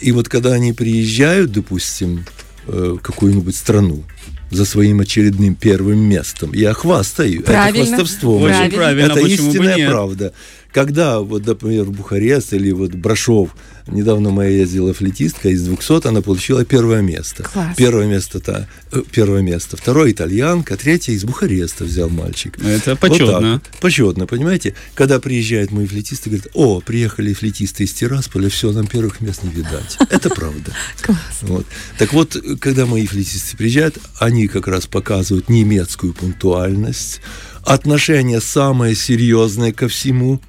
и 0.00 0.12
вот 0.12 0.28
когда 0.28 0.52
они 0.52 0.72
приезжают, 0.72 1.52
допустим, 1.52 2.24
э, 2.66 2.94
в 2.96 3.02
какую-нибудь 3.02 3.56
страну 3.56 4.04
за 4.50 4.64
своим 4.64 5.00
очередным 5.00 5.54
первым 5.54 5.98
местом, 5.98 6.52
я 6.54 6.72
хвастаю. 6.74 7.42
Правильно. 7.42 7.82
Это 7.82 7.96
хвастовство. 7.96 8.38
Очень 8.38 8.70
Правильно. 8.72 9.12
Это 9.12 9.20
истинная 9.20 9.88
правда. 9.88 10.32
Когда, 10.72 11.20
вот, 11.20 11.46
например, 11.46 11.84
в 11.84 11.92
Бухарест 11.92 12.52
или 12.52 12.70
вот 12.70 12.94
Брашов, 12.94 13.50
недавно 13.88 14.30
моя 14.30 14.50
ездила 14.50 14.94
флетистка, 14.94 15.48
из 15.48 15.62
200 15.64 16.06
она 16.06 16.22
получила 16.22 16.64
первое 16.64 17.02
место. 17.02 17.42
Класс. 17.42 17.76
Первое 17.76 18.06
место, 18.06 18.38
та, 18.40 18.68
э, 18.92 19.02
первое 19.10 19.42
место. 19.42 19.76
Второе 19.76 20.12
итальянка, 20.12 20.76
третье 20.76 21.12
из 21.12 21.24
Бухареста 21.24 21.84
взял 21.84 22.08
мальчик. 22.08 22.56
Это 22.62 22.90
Вот 22.90 23.00
почетно. 23.00 23.26
так 23.32 23.42
вот. 23.42 23.80
Почетно, 23.80 24.26
понимаете? 24.26 24.74
Когда 24.94 25.18
приезжают 25.18 25.72
мои 25.72 25.86
флетисты, 25.86 26.30
говорят, 26.30 26.48
о, 26.54 26.80
приехали 26.80 27.32
флетисты 27.32 27.84
из 27.84 27.92
Тирасполя, 27.92 28.48
все, 28.48 28.70
нам 28.70 28.86
первых 28.86 29.20
мест 29.20 29.42
не 29.42 29.50
видать. 29.50 29.96
Это 30.10 30.30
правда. 30.30 30.72
Класс. 31.02 31.18
Вот. 31.42 31.66
Так 31.98 32.12
вот, 32.12 32.36
когда 32.60 32.86
мои 32.86 33.06
флетисты 33.06 33.56
приезжают, 33.56 33.98
они 34.18 34.46
как 34.46 34.68
раз 34.68 34.86
показывают 34.86 35.48
немецкую 35.48 36.14
пунктуальность, 36.14 37.20
отношение 37.64 38.40
самое 38.40 38.94
серьезное 38.94 39.72
ко 39.72 39.88
всему. 39.88 40.40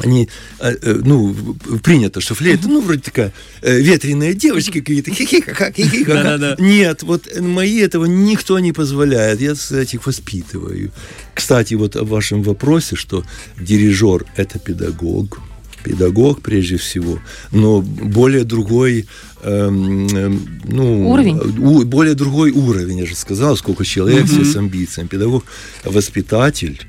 Они, 0.00 0.28
э, 0.58 0.74
э, 0.82 1.00
ну, 1.04 1.34
принято, 1.82 2.20
что 2.20 2.34
флейта, 2.34 2.68
ну, 2.68 2.80
вроде 2.80 3.00
такая 3.00 3.32
э, 3.62 3.78
ветреная 3.80 4.34
девочка 4.34 4.80
какие-то, 4.80 5.12
хихи-ха-ха, 5.12 5.70
хихи-ха-ха. 5.70 6.56
Нет, 6.58 7.02
вот 7.04 7.28
мои 7.40 7.78
этого 7.78 8.06
никто 8.06 8.58
не 8.58 8.72
позволяет, 8.72 9.40
я 9.40 9.54
с 9.54 9.70
этих 9.70 10.06
воспитываю. 10.06 10.90
Кстати, 11.32 11.74
вот 11.74 11.94
о 11.96 12.04
вашем 12.04 12.42
вопросе, 12.42 12.96
что 12.96 13.24
дирижер– 13.60 14.24
это 14.36 14.58
педагог, 14.58 15.40
педагог 15.84 16.40
прежде 16.42 16.76
всего, 16.76 17.20
но 17.52 17.80
более 17.80 18.42
другой, 18.42 19.06
эм, 19.44 20.08
эм, 20.08 20.60
ну, 20.64 21.08
Уровень? 21.10 21.38
у- 21.38 21.84
более 21.84 22.14
другой 22.14 22.50
уровень, 22.50 22.98
я 22.98 23.06
же 23.06 23.14
сказал, 23.14 23.56
сколько 23.56 23.84
человек 23.84 24.26
все 24.26 24.44
с 24.44 24.56
амбициями. 24.56 25.06
Педагог, 25.06 25.44
воспитатель, 25.84 26.80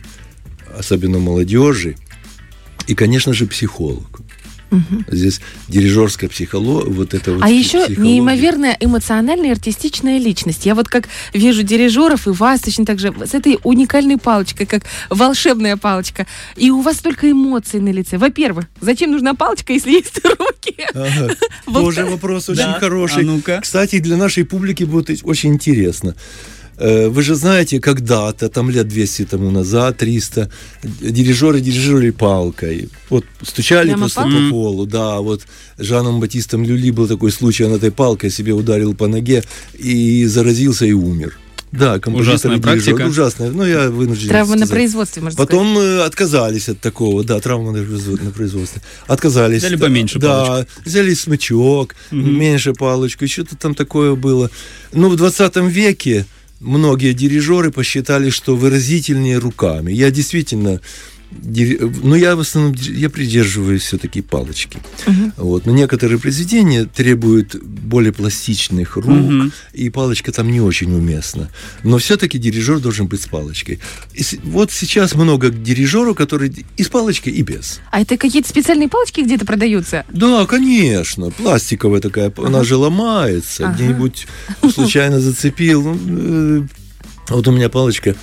особенно 0.75 1.19
молодежи, 1.19 1.97
и, 2.87 2.95
конечно 2.95 3.33
же, 3.33 3.45
психолог. 3.47 4.21
Здесь 5.07 5.39
дирижерская 5.69 6.29
психология, 6.29 6.89
вот 6.91 7.13
это 7.13 7.31
вот 7.33 7.43
А 7.43 7.49
еще 7.49 7.85
психология. 7.85 8.01
неимоверная 8.01 8.75
эмоциональная 8.81 9.49
и 9.49 9.51
артистичная 9.51 10.17
личность. 10.17 10.65
Я 10.65 10.75
вот 10.75 10.89
как 10.89 11.07
вижу 11.33 11.63
дирижеров 11.63 12.27
и 12.27 12.31
вас 12.31 12.59
точно 12.59 12.85
так 12.85 12.99
же 12.99 13.13
с 13.25 13.33
этой 13.33 13.57
уникальной 13.63 14.17
палочкой, 14.17 14.65
как 14.65 14.83
волшебная 15.09 15.77
палочка. 15.77 16.27
И 16.57 16.71
у 16.71 16.81
вас 16.81 16.97
только 16.97 17.31
эмоции 17.31 17.79
на 17.79 17.89
лице. 17.89 18.17
Во-первых, 18.17 18.65
зачем 18.81 19.11
нужна 19.11 19.33
палочка, 19.33 19.71
если 19.71 19.91
есть 19.91 20.19
руки? 20.25 20.75
Ага. 20.93 21.35
Вот 21.67 21.81
Тоже 21.81 22.05
вопрос 22.05 22.49
очень 22.49 22.63
Да. 22.63 22.77
хороший. 22.79 23.23
А 23.23 23.25
ну-ка. 23.25 23.59
Кстати, 23.61 23.99
для 23.99 24.17
нашей 24.17 24.43
публики 24.43 24.83
будет 24.83 25.09
очень 25.23 25.53
интересно. 25.53 26.15
Э, 26.77 27.07
Вы 27.09 27.21
же 27.23 27.35
знаете, 27.35 27.79
когда-то, 27.79 28.49
там 28.49 28.69
лет 28.69 28.87
200 28.87 29.25
тому 29.25 29.51
назад, 29.51 29.97
300, 29.97 30.49
дирижеры 30.83 31.61
дирижировали 31.61 32.11
палкой. 32.11 32.89
Вот 33.09 33.25
стучали 33.41 33.87
Прямо 33.89 33.99
просто 34.01 34.21
по 34.23 34.49
полу, 34.49 34.85
да, 34.85 35.19
вот 35.21 35.41
Жаном 35.77 36.19
Батистом 36.19 36.63
Люли 36.63 36.91
был 36.91 37.07
такой 37.07 37.31
случай, 37.31 37.63
он 37.65 37.73
этой 37.73 37.91
палкой 37.91 38.29
себе 38.29 38.53
ударил 38.53 38.93
по 38.93 39.07
ноге 39.07 39.43
и 39.77 40.25
заразился 40.25 40.85
и 40.85 40.91
умер. 40.93 41.37
Да, 41.71 41.99
композитор 41.99 42.35
Ужасная 42.35 42.57
практика. 42.59 43.01
Ужасная, 43.07 43.49
ну 43.51 43.65
я 43.65 43.89
вынужден 43.89 44.29
Травма 44.29 44.53
на 44.55 44.59
сказать. 44.65 44.69
производстве, 44.69 45.21
можно 45.23 45.33
сказать. 45.35 45.49
Потом 45.49 45.77
э, 45.77 46.01
отказались 46.05 46.69
от 46.69 46.79
такого, 46.79 47.23
да, 47.25 47.39
травма 47.41 47.71
на 47.71 47.79
производ- 47.79 48.23
на 48.23 48.31
производстве. 48.31 48.81
Отказались. 49.07 49.57
Взяли 49.63 49.75
поменьше 49.75 50.19
Да, 50.19 50.65
взяли 50.85 51.13
смычок, 51.13 51.95
меньше 52.11 52.73
палочку, 52.73 53.27
что-то 53.27 53.57
там 53.57 53.75
такое 53.75 54.15
было. 54.15 54.49
Ну, 54.93 55.09
в 55.09 55.15
20 55.17 55.57
веке 55.69 56.25
многие 56.65 57.13
дирижеры 57.13 57.71
посчитали, 57.71 58.29
что 58.29 58.55
выразительнее 58.55 59.37
руками. 59.37 59.91
Я 59.91 60.11
действительно... 60.11 60.81
Ну, 61.43 62.15
я 62.15 62.35
в 62.35 62.39
основном 62.39 62.73
я 62.75 63.09
придерживаюсь 63.09 63.83
все-таки 63.83 64.21
палочки. 64.21 64.77
Вот. 65.37 65.65
Но 65.65 65.73
некоторые 65.73 66.19
произведения 66.19 66.85
требуют 66.85 67.55
более 67.63 68.11
пластичных 68.13 68.95
рук, 68.95 69.05
Мгм. 69.05 69.51
и 69.73 69.89
палочка 69.89 70.31
там 70.31 70.51
не 70.51 70.61
очень 70.61 70.93
уместна. 70.93 71.49
Но 71.83 71.97
все-таки 71.97 72.37
дирижер 72.37 72.79
должен 72.79 73.07
быть 73.07 73.21
с 73.21 73.27
палочкой. 73.27 73.79
И 74.13 74.23
вот 74.43 74.71
сейчас 74.71 75.15
много 75.15 75.49
дирижеров, 75.49 76.15
которые 76.15 76.51
и 76.77 76.83
с 76.83 76.87
палочкой, 76.89 77.33
и 77.33 77.41
без. 77.41 77.79
А 77.91 78.01
это 78.01 78.17
какие-то 78.17 78.49
специальные 78.49 78.89
палочки 78.89 79.21
где-то 79.21 79.45
продаются? 79.45 80.05
Да, 80.11 80.45
конечно. 80.45 81.31
Пластиковая 81.31 82.01
такая, 82.01 82.33
она 82.37 82.63
же 82.63 82.75
ломается. 82.75 83.67
Ага. 83.67 83.75
Где-нибудь 83.75 84.27
случайно 84.73 85.19
зацепил. 85.19 85.83
Ну, 85.83 86.63
э, 86.63 86.67
Вот 87.29 87.47
у 87.47 87.51
меня 87.51 87.69
палочка 87.69 88.15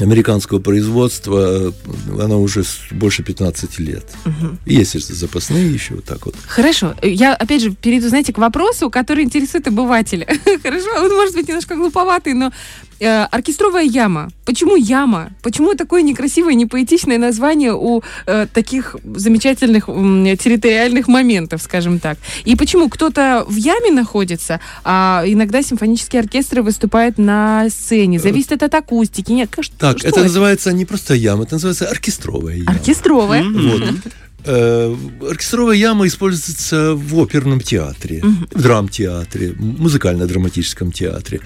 американского 0.00 0.58
производства, 0.58 1.68
э, 1.68 2.22
она 2.22 2.36
уже 2.36 2.64
больше 2.90 3.22
15 3.22 3.78
лет. 3.78 4.04
Есть 4.66 4.94
и 4.94 4.98
запасные 4.98 5.72
еще 5.72 5.94
вот 5.94 6.04
так 6.04 6.26
вот. 6.26 6.34
Хорошо. 6.46 6.94
Я, 7.02 7.34
опять 7.34 7.62
же, 7.62 7.70
перейду, 7.70 8.08
знаете, 8.08 8.32
к 8.32 8.38
вопросу, 8.38 8.90
который 8.90 9.24
интересует 9.24 9.68
обывателя. 9.68 10.26
Хорошо, 10.62 10.88
он 10.98 11.14
может 11.14 11.34
быть 11.34 11.48
немножко 11.48 11.76
глуповатый, 11.76 12.34
но 12.34 12.52
э, 13.00 13.24
оркестровая 13.24 13.84
яма. 13.84 14.30
Почему 14.44 14.76
яма? 14.76 15.30
Почему 15.42 15.74
такое 15.74 16.02
некрасивое, 16.02 16.54
непоэтичное 16.54 17.18
название 17.18 17.74
у 17.74 18.02
э, 18.26 18.46
таких 18.52 18.96
замечательных 19.04 19.88
м, 19.88 20.36
территориальных 20.36 21.08
моментов, 21.08 21.62
скажем 21.62 21.98
так? 21.98 22.18
И 22.44 22.56
почему 22.56 22.88
кто-то 22.88 23.44
в 23.48 23.56
яме 23.56 23.90
находится, 23.90 24.60
а 24.84 25.24
иногда 25.26 25.62
симфонические 25.62 26.20
оркестры 26.20 26.62
выступают 26.62 27.18
на 27.18 27.68
сцене? 27.70 28.18
Зависит 28.18 28.52
это 28.52 28.66
от 28.66 28.74
акустики. 28.74 29.32
Нет, 29.32 29.50
Так, 29.78 29.98
что 29.98 30.08
это 30.08 30.22
называется 30.22 30.72
не 30.72 30.84
просто 30.84 31.14
яма, 31.14 31.44
это 31.44 31.54
называется 31.54 31.86
оркестровая 31.86 32.56
яма. 32.56 32.70
Оркестровая. 32.72 33.44
Вот. 33.44 33.82
Э, 34.46 34.94
Оркестровая 35.22 35.76
яма 35.76 36.06
используется 36.06 36.94
в 36.94 37.18
оперном 37.18 37.60
театре, 37.60 38.22
в 38.22 38.62
драмтеатре, 38.62 39.54
музыкально-драматическом 39.58 40.92
театре. 40.92 41.40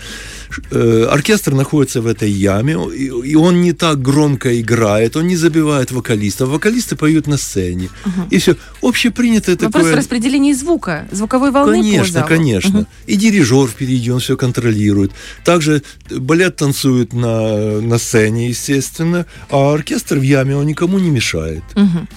Э, 0.70 1.06
Оркестр 1.10 1.54
находится 1.54 2.00
в 2.00 2.06
этой 2.06 2.30
яме, 2.30 2.76
и 2.94 3.34
он 3.36 3.60
не 3.60 3.72
так 3.72 4.02
громко 4.02 4.60
играет, 4.60 5.16
он 5.16 5.26
не 5.26 5.36
забивает 5.36 5.92
вокалистов. 5.92 6.48
Вокалисты 6.48 6.96
поют 6.96 7.26
на 7.26 7.36
сцене. 7.36 7.88
И 8.30 8.38
все. 8.38 8.56
Общепринятое 8.82 9.56
Вопрос 9.56 9.72
такое... 9.72 9.92
в 9.92 9.96
распределении 9.96 10.52
звука, 10.52 11.06
звуковой 11.12 11.50
волны 11.50 11.78
по 11.78 11.82
Конечно, 11.82 12.22
конечно. 12.22 12.86
И 13.06 13.16
дирижер 13.16 13.68
впереди, 13.68 14.10
он 14.10 14.20
все 14.20 14.36
контролирует. 14.36 15.12
Также 15.44 15.82
балет 16.10 16.56
танцует 16.56 17.12
на, 17.12 17.80
на 17.80 17.98
сцене, 17.98 18.48
естественно, 18.48 19.26
а 19.50 19.74
оркестр 19.74 20.18
в 20.18 20.22
яме, 20.22 20.56
он 20.56 20.66
никому 20.66 20.98
не 20.98 21.10
мешает. 21.10 21.62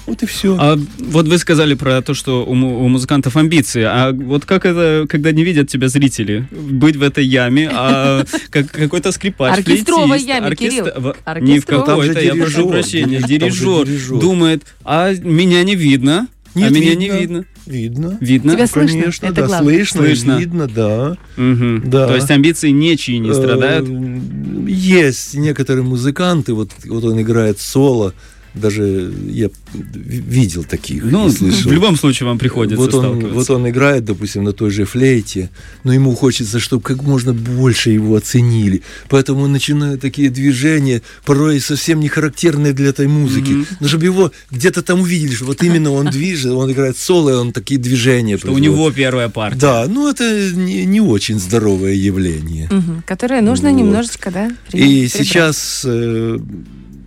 Вот 0.08 0.24
и 0.24 0.26
все. 0.26 0.58
А 0.60 0.71
вот 1.00 1.28
вы 1.28 1.38
сказали 1.38 1.74
про 1.74 2.02
то, 2.02 2.14
что 2.14 2.44
у, 2.46 2.52
у 2.52 2.88
музыкантов 2.88 3.36
амбиции. 3.38 3.84
А 3.84 4.12
вот 4.12 4.46
как 4.46 4.66
это, 4.66 5.06
когда 5.10 5.32
не 5.32 5.44
видят 5.44 5.70
тебя 5.70 5.88
зрители? 5.88 6.48
Быть 6.52 6.96
в 6.96 7.04
этой 7.04 7.26
яме, 7.26 7.70
а 7.72 8.24
как, 8.50 8.72
какой-то 8.72 9.12
скрипач, 9.12 9.58
Оркестровой 9.60 10.08
флейтист, 10.20 10.30
яме, 10.30 10.48
оркестр- 10.48 10.92
Кирилл. 10.92 11.14
в-. 11.14 11.40
Не 11.42 11.60
в 11.60 11.66
какой-то, 11.66 12.20
я 12.20 12.36
прошу 12.36 12.70
прощения, 12.70 13.22
дирижер, 13.22 13.86
дирижер. 13.86 14.20
думает, 14.20 14.64
а 14.84 15.14
меня 15.14 15.64
не 15.64 15.76
видно, 15.76 16.28
а 16.54 16.60
Нет, 16.60 16.72
меня 16.72 16.90
видно. 16.92 17.02
не 17.02 17.10
видно. 17.20 17.46
Видно. 17.68 18.18
Видно? 18.20 18.54
Тебя 18.56 18.68
слышно? 18.68 19.00
Конечно, 19.00 19.26
Это 19.28 19.36
да, 19.36 19.48
главное. 19.48 19.74
слышно, 19.76 20.02
Слышно. 20.02 20.38
видно, 20.40 20.68
да. 20.68 21.16
Мгм. 21.38 21.84
Да. 21.90 22.08
То 22.08 22.16
есть 22.16 22.30
амбиции 22.32 22.70
ничьи 22.72 23.20
не 23.20 23.34
страдают? 23.34 23.88
Э, 23.88 24.66
Есть 24.68 25.36
некоторые 25.36 25.84
музыканты, 25.84 26.54
вот, 26.54 26.72
вот 26.86 27.04
он 27.06 27.22
играет 27.22 27.60
соло, 27.60 28.14
даже 28.54 29.14
я 29.30 29.50
видел 29.74 30.64
таких, 30.64 31.04
Ну, 31.06 31.30
слышал. 31.30 31.70
в 31.70 31.74
любом 31.74 31.96
случае 31.98 32.28
вам 32.28 32.38
приходится 32.38 32.78
вот 32.78 32.94
он, 32.94 33.28
вот 33.34 33.50
он 33.50 33.70
играет, 33.70 34.04
допустим, 34.06 34.44
на 34.44 34.52
той 34.54 34.72
же 34.72 34.86
флейте, 34.86 35.50
но 35.84 35.94
ему 35.94 36.14
хочется, 36.16 36.60
чтобы 36.60 36.84
как 36.84 37.02
можно 37.04 37.34
больше 37.34 37.92
его 37.92 38.16
оценили. 38.16 38.82
Поэтому 39.10 39.42
он 39.44 39.52
начинает 39.52 40.02
такие 40.02 40.30
движения, 40.30 41.02
порой 41.26 41.60
совсем 41.60 42.00
не 42.00 42.08
характерные 42.10 42.74
для 42.74 42.90
этой 42.90 43.08
музыки. 43.08 43.66
Но 43.80 43.88
чтобы 43.88 44.06
его 44.06 44.32
где-то 44.52 44.82
там 44.82 45.02
увидели, 45.02 45.34
что 45.34 45.46
вот 45.46 45.64
именно 45.64 45.92
он 45.92 46.08
движет, 46.08 46.52
он 46.52 46.72
играет 46.72 46.98
соло, 46.98 47.30
и 47.30 47.34
он 47.34 47.54
такие 47.54 47.80
движения 47.80 48.38
Что 48.38 48.48
у 48.48 48.54
производит. 48.56 48.74
него 48.78 48.92
первая 48.92 49.30
партия. 49.30 49.60
Да, 49.60 49.86
ну 49.88 50.10
это 50.10 50.52
не, 50.54 50.86
не 50.86 51.00
очень 51.02 51.40
здоровое 51.40 51.94
явление. 51.94 52.68
Мгм. 52.72 53.04
Которое 53.08 53.42
нужно 53.42 53.70
Вот. 53.72 53.78
немножечко, 53.78 54.32
да, 54.32 54.52
при- 54.70 54.80
И 54.80 55.08
прибрать. 55.08 55.12
сейчас 55.28 55.82
э, 55.86 56.38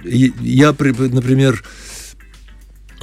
я, 0.04 0.72
при- 0.72 0.90
например, 0.90 1.64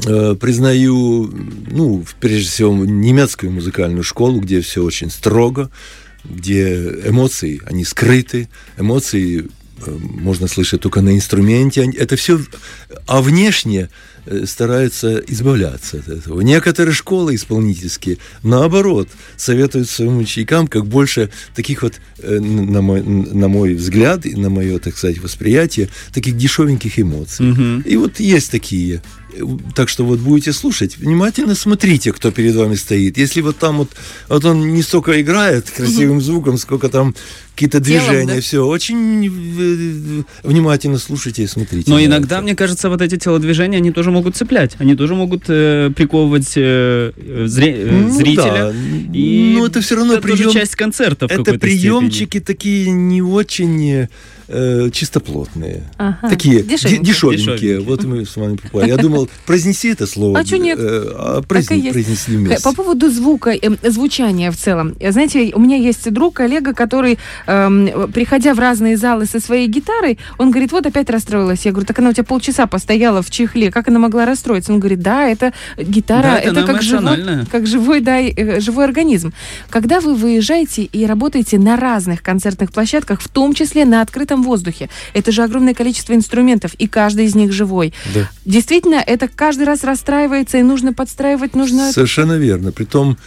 э, 0.05 0.35
признаю, 0.39 1.31
ну, 1.69 2.05
прежде 2.19 2.49
всего, 2.49 2.75
немецкую 2.75 3.51
музыкальную 3.51 4.03
школу, 4.03 4.39
где 4.39 4.61
все 4.61 4.83
очень 4.83 5.09
строго, 5.09 5.69
где 6.23 6.75
эмоции, 7.05 7.61
они 7.65 7.83
скрыты, 7.83 8.49
эмоции 8.77 9.47
э, 9.85 9.97
можно 9.99 10.47
слышать 10.47 10.81
только 10.81 11.01
на 11.01 11.15
инструменте. 11.15 11.91
Это 11.97 12.15
все, 12.15 12.39
а 13.07 13.21
внешне 13.21 13.89
стараются 14.45 15.17
избавляться 15.27 15.97
от 15.97 16.07
этого. 16.07 16.41
Некоторые 16.41 16.93
школы 16.93 17.35
исполнительские, 17.35 18.17
наоборот, 18.43 19.07
советуют 19.37 19.89
своим 19.89 20.17
ученикам 20.17 20.67
как 20.67 20.85
больше 20.85 21.29
таких 21.55 21.83
вот, 21.83 21.95
э, 22.19 22.39
на 22.39 22.81
мой, 22.81 23.01
на 23.03 23.47
мой 23.47 23.73
взгляд 23.73 24.25
на 24.41 24.49
мое, 24.49 24.79
так 24.79 24.97
сказать, 24.97 25.19
восприятие, 25.19 25.89
таких 26.13 26.37
дешевеньких 26.37 26.99
эмоций. 26.99 27.45
Мгм. 27.45 27.81
И 27.81 27.95
вот 27.95 28.19
есть 28.19 28.51
такие. 28.51 29.01
Так 29.75 29.87
что 29.87 30.03
вот 30.05 30.19
будете 30.19 30.51
слушать, 30.51 30.97
внимательно 30.97 31.55
смотрите, 31.55 32.11
кто 32.11 32.31
перед 32.31 32.53
вами 32.53 32.75
стоит. 32.75 33.17
Если 33.17 33.39
вот 33.39 33.57
там 33.57 33.77
вот, 33.77 33.91
вот 34.27 34.43
он 34.43 34.73
не 34.73 34.81
столько 34.81 35.21
играет 35.21 35.69
красивым 35.69 36.21
звуком, 36.21 36.57
сколько 36.57 36.89
там 36.89 37.15
какие-то 37.53 37.79
движения, 37.79 38.35
да? 38.35 38.41
все, 38.41 38.65
очень 38.65 39.25
э, 39.27 40.23
внимательно 40.43 40.97
слушайте 40.97 41.43
и 41.43 41.47
смотрите. 41.47 41.89
Но 41.91 42.03
иногда, 42.03 42.35
это. 42.37 42.43
мне 42.43 42.55
кажется, 42.55 42.89
вот 42.89 43.01
эти 43.01 43.17
телодвижения, 43.17 43.77
они 43.77 43.91
тоже 43.91 44.11
могут 44.11 44.35
цеплять. 44.35 44.75
Они 44.79 44.95
тоже 44.95 45.15
могут 45.15 45.43
э, 45.47 45.91
приковывать 45.95 46.53
э, 46.55 47.11
зре- 47.45 47.87
э, 47.87 47.91
Ну 47.91 48.09
зрителя. 48.11 48.71
да. 48.71 48.73
И 49.13 49.53
Ну, 49.57 49.65
это 49.65 49.81
все 49.81 49.95
равно 49.95 50.13
это 50.13 50.27
тоже 50.27 50.43
прием- 50.43 50.53
часть 50.53 50.75
концерта 50.75 51.27
в 51.27 51.31
Это 51.31 51.57
приемчики 51.59 52.39
такие 52.39 52.89
не 52.91 53.21
очень 53.21 54.07
э, 54.53 54.89
чистоплотные. 54.91 55.83
Ага. 55.97 56.27
Такие 56.29 56.61
Дешевенькие. 56.63 56.99
де- 56.99 57.05
дешевенькие. 57.13 57.45
Дешевенькие. 57.55 57.79
Вот 57.81 58.03
мы 58.03 58.25
с 58.25 58.35
вами 58.35 58.57
попали. 58.57 58.89
Я 58.89 58.97
думал, 58.97 59.29
произнеси 59.45 59.89
это 59.89 60.05
слово. 60.07 60.37
А 60.39 60.43
чё 60.43 60.57
нет? 60.57 60.77
э, 60.79 61.05
А 61.15 61.35
Так 61.35 61.43
и 61.43 61.47
произне- 61.47 61.77
есть. 61.79 61.93
произнесли 61.93 62.35
Э, 62.35 62.37
вместе. 62.39 62.63
По 62.63 62.73
поводу 62.73 63.09
звука, 63.09 63.51
эм, 63.51 63.77
звучания 63.83 64.51
в 64.51 64.57
целом. 64.57 64.95
Знаете, 65.09 65.51
у 65.55 65.59
меня 65.59 65.77
есть 65.77 66.11
друг, 66.11 66.35
коллега, 66.35 66.73
который, 66.73 67.17
эм, 67.47 68.11
приходя 68.11 68.53
в 68.53 68.59
разные 68.59 68.97
залы 68.97 69.25
со 69.25 69.39
своей 69.39 69.67
гитарой, 69.67 70.17
он 70.37 70.51
говорит, 70.51 70.71
вот 70.71 70.85
опять 70.85 71.09
расстроилась. 71.09 71.65
Я 71.65 71.71
говорю, 71.71 71.87
так 71.87 71.99
она 71.99 72.09
у 72.09 72.13
тебя 72.13 72.23
полчаса 72.23 72.65
постояла 72.67 73.21
в 73.21 73.29
чехле, 73.29 73.71
как 73.71 73.87
она 73.87 73.99
могла 73.99 74.25
расстроиться? 74.25 74.71
Он 74.71 74.79
говорит, 74.79 75.01
да, 75.01 75.27
это 75.27 75.53
гитара, 75.77 76.23
Да, 76.23 76.39
это 76.39 76.61
это, 76.63 76.73
как, 76.73 76.81
живой, 76.81 77.45
как 77.51 77.67
живой, 77.67 78.01
да, 78.01 78.19
э, 78.19 78.59
живой 78.59 78.85
организм. 78.85 79.33
Когда 79.69 79.99
вы 79.99 80.15
выезжаете 80.15 80.83
и 80.83 81.05
работаете 81.05 81.57
на 81.57 81.77
разных 81.77 82.21
концертных 82.21 82.71
площадках, 82.71 83.21
в 83.21 83.27
том 83.27 83.53
числе 83.53 83.85
на 83.85 84.01
открытом 84.01 84.43
воздухе, 84.43 84.89
это 85.13 85.31
же 85.31 85.43
огромное 85.43 85.73
количество 85.73 86.13
инструментов, 86.13 86.73
и 86.75 86.87
каждый 86.87 87.25
из 87.25 87.35
них 87.35 87.51
живой. 87.51 87.93
Да. 88.13 88.29
Действительно, 88.45 89.03
это 89.05 89.27
каждый 89.27 89.63
раз 89.63 89.83
расстраивается, 89.83 90.57
и 90.57 90.63
нужно 90.63 90.93
подстраивать, 90.93 91.55
нужно... 91.55 91.91
Совершенно 91.91 92.33
верно. 92.33 92.71
Притом, 92.71 93.17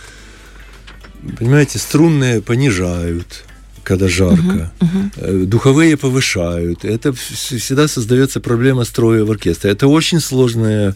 понимаете, 1.39 1.79
струнные 1.79 2.41
понижают, 2.41 3.45
когда 3.85 4.09
жарко, 4.09 4.73
Э, 5.17 5.45
духовые 5.47 5.97
повышают. 5.97 6.85
Это 6.85 7.11
вс- 7.11 7.59
всегда 7.59 7.89
создается 7.89 8.41
проблема 8.41 8.85
строя 8.85 9.25
в 9.25 9.31
оркестре. 9.31 9.71
Это 9.71 9.87
очень 9.87 10.21
сложная, 10.21 10.95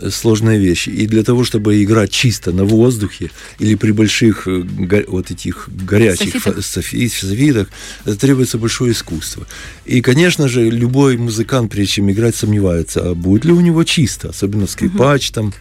э, 0.00 0.10
сложная 0.10 0.58
вещь. 0.58 0.88
И 0.88 1.06
для 1.06 1.22
того, 1.22 1.44
чтобы 1.44 1.82
играть 1.82 2.10
чисто 2.10 2.52
на 2.52 2.64
воздухе 2.64 3.30
или 3.60 3.74
при 3.76 3.92
больших 3.92 4.48
э, 4.48 4.64
вот 5.08 5.30
этих 5.30 5.68
горячих 5.86 6.32
Софитах. 6.62 6.64
софитах, 6.64 7.68
это 8.06 8.16
требуется 8.16 8.58
большое 8.58 8.92
искусство. 8.92 9.46
И, 9.84 10.00
конечно 10.00 10.48
же, 10.48 10.70
любой 10.70 11.16
музыкант, 11.16 11.70
прежде 11.72 11.94
чем 11.94 12.10
играть, 12.10 12.36
сомневается, 12.36 13.00
а 13.10 13.14
будет 13.14 13.44
ли 13.44 13.52
у 13.52 13.60
него 13.60 13.84
чисто, 13.84 14.28
особенно 14.30 14.66
скрипач 14.66 15.30
там, 15.30 15.52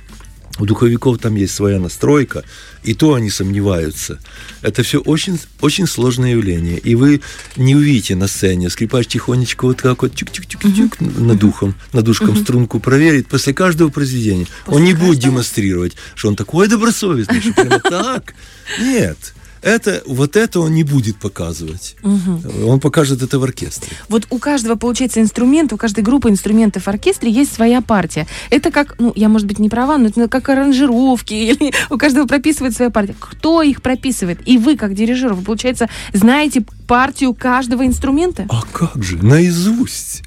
у 0.60 0.66
духовиков 0.66 1.20
там 1.20 1.36
есть 1.36 1.54
своя 1.54 1.80
настройка, 1.80 2.44
и 2.84 2.94
то 2.94 3.14
они 3.14 3.30
сомневаются. 3.30 4.20
Это 4.62 4.84
все 4.84 5.00
очень, 5.00 5.40
очень 5.62 5.88
сложное 5.88 6.32
явление. 6.32 6.78
И 6.78 6.96
вы 6.96 7.22
не 7.56 7.76
увидите 7.76 8.16
на 8.16 8.28
сцене. 8.28 8.70
Скрипач 8.70 9.08
тихонечко 9.08 9.66
вот 9.66 9.82
так 9.82 10.02
вот 10.02 10.14
тюк-тюк-тюк-тюк 10.14 11.00
над 11.00 11.40
духом, 11.40 11.76
над 11.94 12.06
душком 12.06 12.36
струнку 12.38 12.80
проверит 12.80 13.28
после 13.28 13.54
каждого 13.54 13.90
произведения. 13.90 14.48
он 14.68 14.84
не 14.84 14.94
будет 14.94 15.20
демонстрировать, 15.20 15.94
что 16.16 16.30
он 16.30 16.36
такой 16.36 16.68
добросовестный, 16.68 17.42
что 17.42 17.54
прямо 17.54 17.80
так. 17.80 18.34
Нет. 18.80 19.34
Это, 19.62 20.04
вот 20.06 20.36
это 20.36 20.60
он 20.60 20.74
не 20.74 20.84
будет 20.84 21.18
показывать. 21.18 21.96
Он 22.04 22.80
покажет 22.80 23.22
это 23.22 23.40
в 23.40 23.44
оркестре. 23.44 23.96
Вот 24.10 24.28
у 24.30 24.38
каждого, 24.38 24.76
получается, 24.76 25.22
инструмента, 25.22 25.76
у 25.76 25.78
каждой 25.78 26.04
группы 26.04 26.30
инструментов 26.30 26.84
в 26.84 26.88
оркестре 26.88 27.32
есть 27.32 27.54
своя 27.54 27.82
партия. 27.82 28.28
Это 28.50 28.72
как, 28.72 28.96
ну, 29.00 29.12
я, 29.16 29.30
может 29.30 29.48
быть, 29.48 29.60
не 29.60 29.70
права, 29.70 29.98
но 29.98 30.08
это 30.08 30.28
как 30.28 30.50
аранжировки, 30.50 31.34
или 31.34 31.74
у 31.90 31.98
каждого 31.98 32.28
прописывает 32.28 32.76
своя 32.76 32.92
партия. 32.92 33.16
Кто 33.20 33.62
их 33.62 33.82
прописывает? 33.82 34.40
И 34.46 34.58
вы, 34.58 34.78
как 34.78 34.94
дирижер, 34.94 35.34
вы, 35.34 35.44
получается, 35.44 35.90
знаете 36.14 36.64
партию 36.88 37.34
каждого 37.34 37.86
инструмента? 37.86 38.46
А 38.50 38.62
как 38.72 39.04
же? 39.04 39.18
Наизусть. 39.18 40.24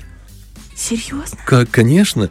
Серьезно? 0.77 1.39
Как, 1.47 1.71
конечно. 1.71 2.31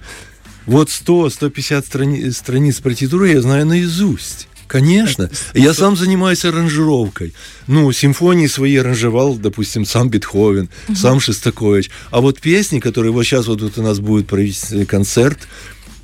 Вот 0.65 0.89
100-150 0.89 1.85
страни- 1.85 2.31
страниц 2.31 2.79
партитуры 2.79 3.29
я 3.31 3.41
знаю 3.41 3.65
наизусть. 3.65 4.48
Конечно. 4.69 5.29
Я 5.55 5.73
сам 5.73 5.97
занимаюсь 5.97 6.45
аранжировкой. 6.45 7.33
Ну, 7.67 7.91
симфонии 7.91 8.45
свои 8.47 8.77
аранжировал, 8.77 9.35
допустим, 9.35 9.83
сам 9.83 10.09
Бетховен, 10.09 10.69
сам 10.95 11.19
Шестакович. 11.19 11.89
А 12.11 12.21
вот 12.21 12.39
песни, 12.39 12.79
которые 12.79 13.11
вот 13.11 13.23
сейчас 13.23 13.47
вот 13.47 13.59
тут 13.59 13.77
у 13.79 13.81
нас 13.81 13.99
будет 13.99 14.27
правительственный 14.27 14.85
концерт, 14.85 15.39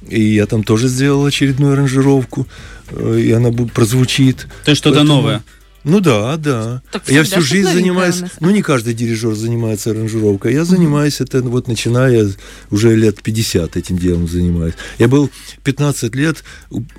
и 0.10 0.20
я 0.20 0.48
там 0.48 0.64
тоже 0.64 0.88
сделал 0.88 1.26
очередную 1.26 1.74
аранжировку, 1.74 2.48
э, 2.90 3.20
и 3.20 3.32
она 3.32 3.52
прозвучит. 3.52 4.48
То 4.64 4.72
есть 4.72 4.80
что-то 4.82 4.98
Поэтому- 4.98 5.16
новое. 5.22 5.44
Ну 5.86 6.00
да, 6.00 6.36
да. 6.38 6.82
Так 6.92 7.08
я 7.10 7.24
всю 7.24 7.42
жизнь 7.42 7.72
занимаюсь. 7.72 8.24
Ну, 8.40 8.50
не 8.50 8.64
каждый 8.64 8.96
дирижер 8.96 9.36
занимается 9.36 9.92
аранжировкой. 9.92 10.54
Я 10.54 10.66
занимаюсь 10.66 11.22
это 11.22 11.44
вот 11.44 11.68
начиная 11.68 12.28
уже 12.72 12.96
лет 12.96 13.22
50 13.22 13.78
этим 13.78 13.98
делом 13.98 14.28
занимаюсь. 14.28 14.74
Я 14.98 15.08
был 15.08 15.30
15 15.64 16.16
лет 16.16 16.44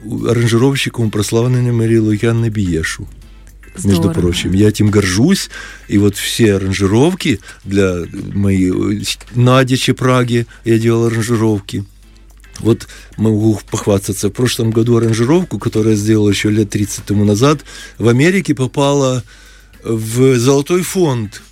аранжировщиком 0.03 1.11
прославленной 1.11 1.73
Марии 1.73 1.99
Лукьяны 1.99 2.49
Биешу. 2.49 3.09
Между 3.85 4.05
Здорово. 4.05 4.21
прочим, 4.21 4.53
я 4.53 4.69
этим 4.69 4.91
горжусь. 4.91 5.51
И 5.89 5.99
вот 5.99 6.17
все 6.17 6.55
аранжировки 6.55 7.41
для 7.65 8.05
моей 8.33 8.71
э, 8.71 9.03
Нади 9.35 9.77
Чепраги 9.77 10.47
я 10.65 10.79
делал 10.79 11.07
аранжировки. 11.07 11.85
Вот 12.61 12.89
могу 13.17 13.61
похвастаться. 13.71 14.29
В 14.29 14.33
прошлом 14.33 14.71
году 14.71 14.97
аранжировку, 14.97 15.59
которую 15.59 15.93
я 15.95 15.97
сделал 15.99 16.29
еще 16.29 16.51
лет 16.51 16.71
30 16.71 17.05
тому 17.05 17.25
назад, 17.25 17.61
в 17.99 18.09
Америке 18.09 18.55
попала 18.55 19.23
в 19.85 20.39
золотой 20.39 20.83
фонд. 20.83 21.43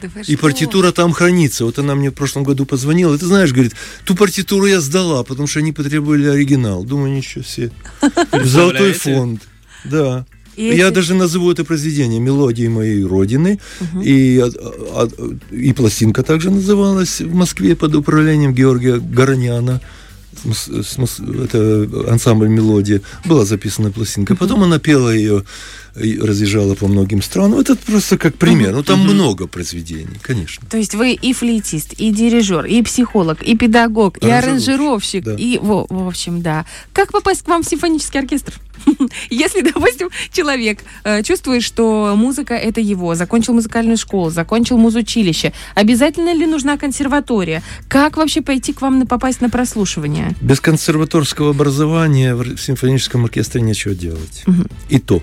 Да 0.00 0.08
И 0.26 0.34
что? 0.34 0.38
партитура 0.42 0.90
там 0.92 1.12
хранится. 1.12 1.64
Вот 1.64 1.78
она 1.78 1.94
мне 1.94 2.10
в 2.10 2.14
прошлом 2.14 2.42
году 2.42 2.66
позвонила. 2.66 3.16
Ты 3.16 3.26
знаешь, 3.26 3.52
говорит, 3.52 3.74
ту 4.04 4.14
партитуру 4.16 4.66
я 4.66 4.80
сдала, 4.80 5.22
потому 5.22 5.46
что 5.46 5.60
они 5.60 5.72
потребовали 5.72 6.26
оригинал. 6.26 6.82
Думаю, 6.84 7.12
ничего 7.12 7.44
себе. 7.44 7.70
В 8.32 8.44
золотой 8.46 8.92
фонд. 8.94 9.42
Да. 9.84 10.26
И 10.56 10.64
Я 10.66 10.88
эти- 10.88 10.94
даже 10.94 11.14
назову 11.14 11.50
это 11.50 11.64
произведение 11.64 12.20
«Мелодии 12.20 12.66
моей 12.68 13.02
родины». 13.04 13.58
И, 14.02 14.38
а, 14.44 14.50
а, 14.58 15.08
и 15.50 15.72
пластинка 15.72 16.22
также 16.22 16.50
называлась 16.50 17.20
в 17.22 17.34
Москве 17.34 17.74
под 17.74 17.94
управлением 17.94 18.52
Георгия 18.52 18.98
Гороняна. 18.98 19.80
Это 20.44 21.88
ансамбль 22.08 22.48
«Мелодия». 22.48 23.00
Была 23.24 23.44
записана 23.44 23.90
пластинка. 23.90 24.34
Потом 24.34 24.62
она 24.62 24.78
пела 24.78 25.10
ее 25.10 25.44
и 26.00 26.18
разъезжала 26.18 26.74
по 26.74 26.88
многим 26.88 27.22
странам. 27.22 27.58
Это 27.58 27.76
просто 27.76 28.16
как 28.16 28.36
пример. 28.36 28.72
Ну, 28.72 28.82
там 28.82 29.00
много 29.00 29.46
произведений, 29.46 30.18
конечно. 30.22 30.66
То 30.68 30.78
есть 30.78 30.94
вы 30.94 31.12
и 31.12 31.32
флейтист, 31.32 31.92
и 31.94 32.10
дирижер, 32.10 32.64
и 32.64 32.82
психолог, 32.82 33.42
и 33.42 33.56
педагог, 33.56 34.18
и 34.18 34.26
Аранжировщик, 34.26 35.24
аранжировщик, 35.24 35.24
да. 35.24 35.34
и 35.34 35.58
в, 35.58 35.86
в 35.88 36.08
общем, 36.08 36.42
да. 36.42 36.64
Как 36.92 37.12
попасть 37.12 37.42
к 37.42 37.48
вам 37.48 37.62
в 37.62 37.68
симфонический 37.68 38.20
оркестр? 38.20 38.54
Если, 39.30 39.62
допустим, 39.62 40.10
человек 40.32 40.80
э, 41.04 41.22
чувствует, 41.22 41.62
что 41.62 42.14
музыка 42.16 42.54
это 42.54 42.80
его, 42.80 43.14
закончил 43.14 43.54
музыкальную 43.54 43.96
школу, 43.96 44.30
закончил 44.30 44.78
музучилище, 44.78 45.52
обязательно 45.74 46.34
ли 46.34 46.46
нужна 46.46 46.76
консерватория? 46.76 47.62
Как 47.88 48.16
вообще 48.16 48.42
пойти 48.42 48.72
к 48.72 48.80
вам 48.82 48.98
на 48.98 49.06
попасть 49.06 49.40
на 49.40 49.50
прослушивание? 49.50 50.34
Без 50.40 50.60
консерваторского 50.60 51.50
образования 51.50 52.34
в 52.34 52.58
симфоническом 52.58 53.24
оркестре 53.24 53.60
нечего 53.62 53.94
делать. 53.94 54.44
И 54.88 54.98
то. 54.98 55.22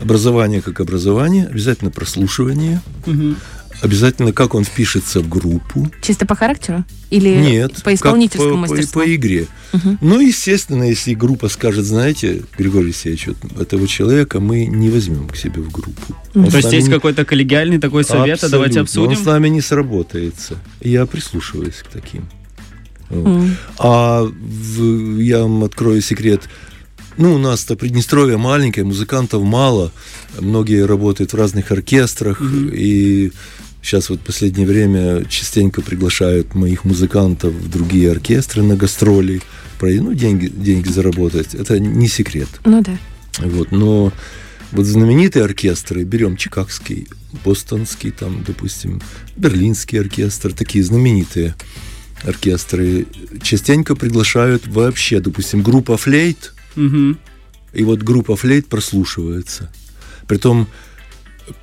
Образование 0.00 0.60
как 0.60 0.80
образование, 0.80 1.46
обязательно 1.46 1.90
прослушивание, 1.90 2.80
Мгм. 3.06 3.36
Обязательно 3.82 4.32
как 4.32 4.54
он 4.54 4.64
впишется 4.64 5.20
в 5.20 5.28
группу. 5.28 5.90
Чисто 6.00 6.24
по 6.24 6.34
характеру? 6.34 6.84
Или 7.10 7.28
Нет, 7.36 7.74
по 7.76 7.82
как 7.90 7.94
исполнительскому 7.94 8.48
по, 8.50 8.54
по- 8.54 8.60
мастерству? 8.60 9.02
по 9.02 9.14
игре. 9.14 9.46
Мгм. 9.72 9.98
Ну, 10.00 10.20
естественно, 10.20 10.84
если 10.84 11.12
группа 11.14 11.48
скажет, 11.48 11.84
знаете, 11.84 12.42
Григорий 12.56 12.86
Алексеевич, 12.86 13.26
вот 13.28 13.60
этого 13.60 13.86
человека 13.86 14.40
мы 14.40 14.64
не 14.66 14.88
возьмем 14.88 15.28
к 15.28 15.36
себе 15.36 15.60
в 15.60 15.70
группу. 15.70 16.14
Он 16.34 16.48
То 16.48 16.56
есть 16.56 16.72
есть 16.72 16.88
не- 16.88 16.94
какой-то 16.94 17.24
коллегиальный 17.24 17.78
такой 17.78 18.04
совет, 18.04 18.42
а 18.44 18.48
давайте 18.48 18.80
Абсолютно. 18.80 19.02
Он 19.08 19.12
обсудим. 19.12 19.24
с 19.24 19.34
нами 19.34 19.48
не 19.48 19.60
сработается. 19.60 20.56
Я 20.80 21.04
прислушиваюсь 21.06 21.82
к 21.82 21.88
таким. 21.88 22.28
Вот. 23.10 23.48
А 23.78 24.22
в- 24.24 25.18
я 25.18 25.40
вам 25.42 25.64
открою 25.64 26.00
секрет. 26.00 26.42
Ну, 27.18 27.34
у 27.34 27.38
нас-то 27.38 27.76
Приднестровье 27.76 28.38
маленькое, 28.38 28.86
музыкантов 28.86 29.42
мало. 29.42 29.92
Многие 30.40 30.86
работают 30.86 31.34
в 31.34 31.36
разных 31.36 31.70
оркестрах. 31.70 32.40
И 32.72 33.32
сейчас 33.82 34.08
вот 34.10 34.20
в 34.20 34.22
последнее 34.22 34.66
время 34.66 35.24
частенько 35.28 35.82
приглашают 35.82 36.54
моих 36.54 36.84
музыкантов 36.84 37.52
в 37.52 37.68
другие 37.68 38.10
оркестры 38.10 38.62
на 38.62 38.76
гастроли. 38.76 39.42
Про- 39.78 39.90
Ну, 39.92 40.14
деньги, 40.14 40.46
деньги 40.46 40.88
заработать. 40.88 41.54
Это 41.54 41.78
не 41.80 42.08
секрет. 42.08 42.48
Ну 42.64 42.82
да. 42.82 42.96
Вот, 43.40 43.72
но 43.72 44.12
вот 44.70 44.86
знаменитые 44.86 45.44
оркестры, 45.44 46.04
берем 46.04 46.36
Чикагский, 46.36 47.08
Бостонский, 47.44 48.10
там, 48.12 48.44
допустим, 48.46 49.00
Берлинский 49.36 49.98
оркестр, 50.00 50.52
такие 50.52 50.84
знаменитые 50.84 51.54
оркестры, 52.24 53.06
частенько 53.42 53.96
приглашают 53.96 54.66
вообще, 54.68 55.18
допустим, 55.20 55.62
группа 55.62 55.96
флейт, 55.96 56.54
Мгм. 56.76 57.18
и 57.72 57.82
вот 57.84 58.02
группа 58.02 58.36
флейт 58.36 58.68
прослушивается. 58.68 59.72
Притом 60.28 60.68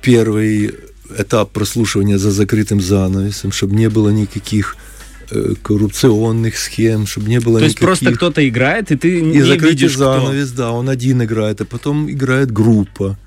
первый 0.02 0.74
этап 1.18 1.52
прослушивания 1.52 2.18
за 2.18 2.30
закрытым 2.30 2.80
занавесом, 2.80 3.52
чтобы 3.52 3.74
не 3.76 3.88
было 3.88 4.10
никаких 4.10 4.76
э, 5.30 5.54
коррупционных 5.62 6.58
схем, 6.58 7.06
чтобы 7.06 7.28
не 7.28 7.40
было 7.40 7.58
То 7.58 7.64
есть 7.64 7.76
никаких... 7.80 7.86
просто 7.86 8.14
кто-то 8.16 8.48
играет, 8.48 8.90
и 8.90 8.96
ты 8.96 9.18
И 9.18 9.22
не 9.22 9.42
закрытый 9.42 9.70
видишь, 9.70 9.94
кто. 9.94 10.20
занавес, 10.20 10.50
да, 10.52 10.72
он 10.72 10.88
один 10.88 11.22
играет, 11.22 11.60
а 11.60 11.64
потом 11.64 12.10
играет 12.10 12.50
группа. 12.50 13.18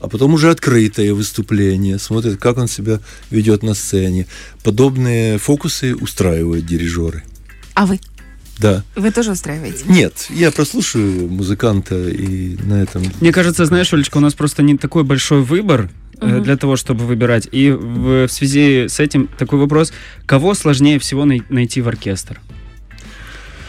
А 0.00 0.08
потом 0.08 0.32
уже 0.32 0.50
открытое 0.50 1.12
выступление, 1.12 1.98
смотрят, 1.98 2.38
как 2.38 2.56
он 2.56 2.68
себя 2.68 3.00
ведет 3.30 3.62
на 3.62 3.74
сцене. 3.74 4.26
Подобные 4.64 5.36
фокусы 5.36 5.94
устраивают 5.94 6.64
дирижеры. 6.64 7.22
А 7.74 7.84
вы? 7.84 8.00
Да. 8.58 8.82
Вы 8.94 9.10
тоже 9.10 9.32
устраиваете? 9.32 9.84
Нет, 9.86 10.26
я 10.30 10.50
прослушаю 10.50 11.28
музыканта 11.28 12.08
и 12.08 12.56
на 12.62 12.82
этом... 12.82 13.02
Мне 13.20 13.32
кажется, 13.32 13.64
знаешь, 13.64 13.92
Олечка, 13.92 14.18
у 14.18 14.20
нас 14.20 14.34
просто 14.34 14.62
не 14.62 14.76
такой 14.76 15.02
большой 15.02 15.42
выбор 15.42 15.90
Мгм. 16.20 16.42
для 16.42 16.56
того, 16.56 16.76
чтобы 16.76 17.06
выбирать. 17.06 17.48
И 17.52 17.70
в, 17.70 18.26
в 18.26 18.32
связи 18.32 18.86
с 18.88 19.00
этим 19.00 19.28
такой 19.38 19.58
вопрос. 19.58 19.92
Кого 20.26 20.54
сложнее 20.54 20.98
всего 20.98 21.24
най- 21.24 21.42
найти 21.48 21.80
в 21.80 21.88
оркестр? 21.88 22.40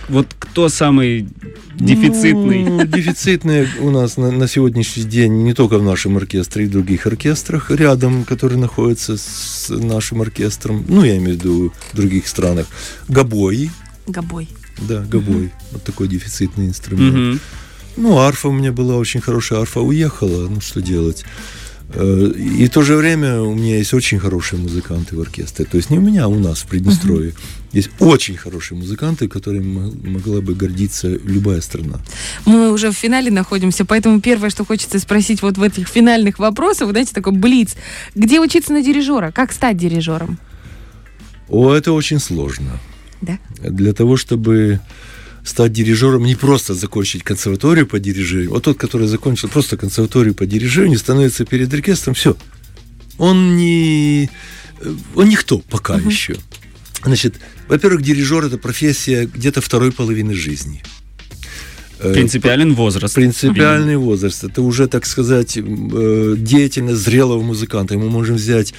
Вот 0.09 0.27
кто 0.37 0.67
самый 0.67 1.27
дефицитный? 1.75 2.63
Ну, 2.71 2.85
дефицитные 2.85 3.67
у 3.79 3.89
нас 3.91 4.17
на, 4.17 4.31
на 4.31 4.47
сегодняшний 4.47 5.03
день 5.03 5.43
не 5.43 5.53
только 5.53 5.77
в 5.77 5.83
нашем 5.83 6.17
оркестре, 6.17 6.65
и 6.65 6.67
в 6.67 6.71
других 6.71 7.05
оркестрах 7.07 7.71
рядом, 7.71 8.25
которые 8.25 8.57
находятся 8.59 9.15
с 9.17 9.67
нашим 9.69 10.21
оркестром, 10.21 10.83
ну, 10.89 11.03
я 11.03 11.17
имею 11.17 11.37
в 11.37 11.39
виду 11.39 11.73
в 11.93 11.95
других 11.95 12.27
странах. 12.27 12.67
Гобой, 13.07 13.71
Гобой. 14.07 14.49
да, 14.79 15.01
гобой. 15.01 15.51
Вот 15.71 15.83
такой 15.83 16.07
дефицитный 16.09 16.67
инструмент. 16.67 17.15
Мгм. 17.15 17.39
Ну, 17.97 18.17
арфа 18.17 18.47
у 18.49 18.51
меня 18.53 18.71
была 18.71 18.95
очень 18.97 19.21
хорошая, 19.21 19.59
арфа 19.61 19.79
уехала, 19.81 20.47
ну 20.49 20.59
что 20.61 20.81
делать. 20.81 21.23
Э, 21.93 22.32
И 22.36 22.65
в 22.65 22.69
то 22.69 22.82
же 22.84 22.95
время 22.95 23.41
у 23.41 23.54
меня 23.56 23.77
есть 23.77 23.93
очень 23.93 24.19
хорошие 24.19 24.60
музыканты 24.62 25.15
в 25.15 25.21
оркестре. 25.21 25.65
То 25.65 25.77
есть 25.77 25.89
не 25.89 25.97
у 25.97 26.01
меня, 26.01 26.25
а 26.25 26.27
у 26.27 26.39
нас 26.39 26.60
в 26.62 26.67
Приднестровье. 26.67 27.34
Есть 27.73 27.89
очень 27.99 28.36
хорошие 28.38 28.77
музыканты, 28.77 29.27
которыми 29.27 29.63
мо- 29.80 29.93
могла 30.10 30.41
бы 30.41 30.54
гордиться 30.56 31.08
любая 31.10 31.62
страна. 31.62 31.99
Мы 32.45 32.71
уже 32.71 32.89
в 32.91 32.93
финале 32.93 33.32
находимся, 33.32 33.86
поэтому 33.86 34.19
первое, 34.21 34.49
что 34.49 34.65
хочется 34.65 34.99
спросить 34.99 35.41
вот 35.41 35.58
в 35.58 35.63
этих 35.63 35.88
финальных 35.88 36.39
вопросах, 36.39 36.88
вы 36.88 36.91
знаете, 36.93 37.13
такой 37.13 37.34
блиц. 37.34 37.75
Где 38.15 38.39
учиться 38.39 38.73
на 38.73 38.82
дирижера? 38.82 39.32
Как 39.32 39.51
стать 39.51 39.77
дирижером? 39.77 40.38
О, 41.49 41.73
это 41.73 41.91
очень 41.93 42.19
сложно. 42.19 42.80
Да? 43.21 43.38
Для 43.60 43.93
того, 43.93 44.17
чтобы 44.17 44.80
стать 45.43 45.73
дирижером, 45.73 46.23
не 46.25 46.36
просто 46.36 46.73
закончить 46.73 47.23
консерваторию 47.23 47.88
по 47.88 47.99
дирижированию. 47.99 48.51
Вот 48.51 48.63
тот, 48.63 48.77
который 48.77 49.08
закончил 49.08 49.49
просто 49.49 49.77
консерваторию 49.77 50.36
по 50.36 50.45
дирижированию, 50.45 50.99
становится 50.99 51.45
перед 51.45 51.73
оркестром, 51.73 52.13
все. 52.13 52.38
Он 53.17 53.58
не... 53.58 54.30
э, 54.80 54.93
Он 55.15 55.30
никто 55.30 55.60
пока 55.60 55.97
еще. 55.97 56.36
Значит, 57.04 57.36
во-первых, 57.67 58.04
дирижер– 58.04 58.45
это 58.45 58.58
профессия 58.58 59.25
где-то 59.25 59.62
второй 59.62 59.91
половины 59.91 60.36
жизни. 60.36 60.84
Э, 61.99 62.13
Принципиален 62.13 62.73
возраст. 62.73 63.15
Принципиальный 63.15 63.97
возраст. 63.97 64.43
Это 64.43 64.62
уже, 64.62 64.88
так 64.88 65.06
сказать, 65.06 65.58
э, 65.58 66.36
деятельность 66.38 67.01
зрелого 67.01 67.41
музыканта. 67.41 67.95
И 67.95 67.97
мы 67.97 68.10
можем 68.10 68.36
взять 68.36 68.73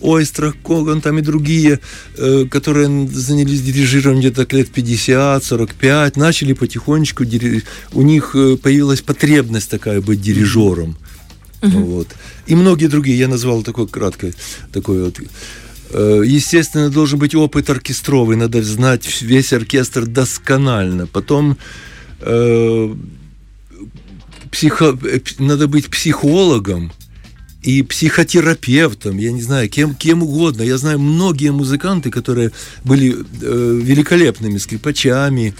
Ойстра, 0.00 0.52
Коган 0.62 1.00
там 1.00 1.18
и 1.18 1.22
другие, 1.22 1.80
э, 2.16 2.44
которые 2.50 3.08
занялись 3.08 3.62
дирижированием 3.62 4.20
где-то 4.20 4.56
лет 4.56 4.68
50-45, 4.76 6.18
начали 6.18 6.52
потихонечку, 6.52 7.24
у 7.92 8.02
них 8.02 8.34
э, 8.34 8.56
появилась 8.56 9.00
потребность 9.00 9.70
такая 9.70 10.00
быть 10.00 10.20
дирижером. 10.20 10.96
Вот. 11.60 12.08
И 12.46 12.54
многие 12.54 12.86
другие, 12.86 13.18
я 13.18 13.26
назвал 13.26 13.62
такой 13.62 13.88
краткой, 13.88 14.34
такой 14.72 15.02
вот 15.02 15.18
Э, 15.90 16.22
Естественно, 16.24 16.90
должен 16.90 17.18
быть 17.18 17.34
опыт 17.34 17.70
оркестровый, 17.70 18.36
надо 18.36 18.62
знать 18.62 19.22
весь 19.22 19.52
оркестр 19.52 20.06
досконально. 20.06 21.06
Потом 21.06 21.56
э, 22.20 22.94
психо, 24.50 24.98
надо 25.38 25.68
быть 25.68 25.88
психологом 25.88 26.92
и 27.68 27.82
психотерапевтом, 27.82 29.18
я 29.18 29.30
не 29.30 29.42
знаю, 29.42 29.68
кем, 29.68 29.94
кем 29.94 30.22
угодно. 30.22 30.62
Я 30.62 30.78
знаю 30.78 30.98
многие 30.98 31.52
музыканты, 31.52 32.10
которые 32.10 32.50
были 32.82 33.14
э, 33.42 33.80
великолепными 33.82 34.56
скрипачами. 34.56 35.54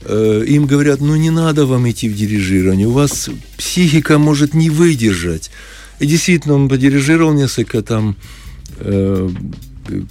Э, 0.00 0.42
им 0.48 0.66
говорят, 0.66 1.00
ну 1.00 1.14
не 1.14 1.30
надо 1.30 1.64
вам 1.64 1.88
идти 1.88 2.08
в 2.08 2.16
дирижирование, 2.16 2.88
у 2.88 2.90
вас 2.90 3.30
психика 3.56 4.18
может 4.18 4.52
не 4.54 4.68
выдержать. 4.68 5.52
И 6.00 6.06
действительно, 6.06 6.54
он 6.54 6.68
подирижировал 6.68 7.32
несколько 7.32 7.82
там 7.82 8.16
э, 8.78 9.30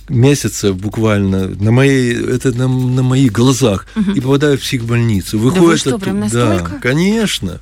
месяцев 0.08 0.78
буквально 0.78 1.50
на 1.50 1.72
моей 1.72 2.14
это 2.14 2.54
на, 2.54 2.70
на 2.70 3.04
моих 3.04 3.34
глазах 3.34 3.86
и 4.16 4.22
попадаю 4.22 4.58
в 4.58 4.62
психбольницу. 4.62 5.38
Выходит 5.40 5.82
что, 5.82 5.90
оттуда- 5.90 6.06
прям 6.06 6.30
да, 6.30 6.50
настолько? 6.50 6.80
конечно. 6.82 7.60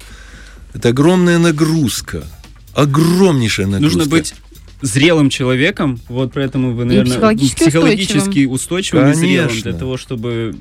Это 0.75 0.89
огромная 0.89 1.39
нагрузка, 1.39 2.23
огромнейшая 2.73 3.67
нагрузка. 3.67 3.97
Нужно 3.97 4.09
быть 4.09 4.33
зрелым 4.81 5.29
человеком, 5.29 5.99
вот 6.09 6.33
поэтому 6.33 6.73
вы, 6.73 6.85
наверное, 6.85 7.11
психологически 7.11 7.63
психологически 7.63 8.45
устойчивым 8.45 9.11
и 9.11 9.13
зрелым 9.13 9.47
Конечно. 9.49 9.71
для 9.71 9.79
того, 9.79 9.97
чтобы 9.97 10.55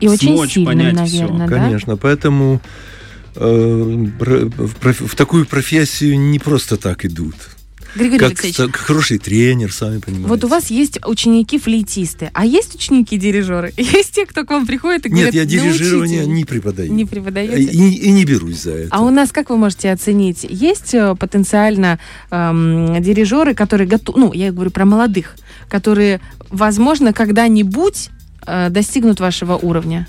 И 0.00 0.08
очень 0.08 0.34
смочь 0.34 0.52
сильным, 0.52 0.66
понять 0.66 0.94
наверное, 0.94 1.48
да? 1.48 1.54
Конечно, 1.56 1.96
поэтому 1.96 2.62
э, 3.34 4.06
в, 4.18 4.92
в 4.92 5.14
такую 5.14 5.46
профессию 5.46 6.18
не 6.18 6.38
просто 6.38 6.76
так 6.76 7.04
идут. 7.04 7.34
Григорий 7.96 8.18
Как, 8.18 8.44
Алексеевич, 8.44 8.74
хороший 8.74 9.18
тренер, 9.18 9.72
сами 9.72 9.98
понимаете. 9.98 10.28
вот 10.28 10.44
у 10.44 10.48
вас 10.48 10.70
есть 10.70 10.98
ученики-флейтисты, 11.04 12.30
а 12.34 12.44
есть 12.44 12.74
ученики-дирижеры? 12.74 13.72
Есть 13.76 14.12
те, 14.14 14.26
кто 14.26 14.44
к 14.44 14.50
вам 14.50 14.66
приходит 14.66 15.06
и 15.06 15.08
говорят, 15.08 15.32
Нет, 15.32 15.42
я 15.42 15.44
дирижирование 15.46 16.18
«Научите». 16.20 16.36
не 16.36 16.44
преподаю. 16.44 16.92
Не 16.92 17.04
преподаете? 17.06 17.62
И, 17.62 17.94
и 17.94 18.10
не 18.10 18.24
берусь 18.24 18.62
за 18.62 18.72
это. 18.72 18.88
А 18.90 19.02
у 19.02 19.10
нас, 19.10 19.32
как 19.32 19.50
вы 19.50 19.56
можете 19.56 19.90
оценить, 19.90 20.46
есть 20.48 20.94
э, 20.94 21.14
потенциально 21.14 21.98
эм, 22.30 23.02
дирижеры, 23.02 23.54
которые 23.54 23.88
готовы, 23.88 24.20
ну, 24.20 24.32
я 24.32 24.52
говорю 24.52 24.70
про 24.70 24.84
молодых, 24.84 25.36
которые, 25.68 26.20
возможно, 26.50 27.12
когда-нибудь 27.12 28.10
э, 28.46 28.68
достигнут 28.70 29.20
вашего 29.20 29.56
уровня? 29.56 30.06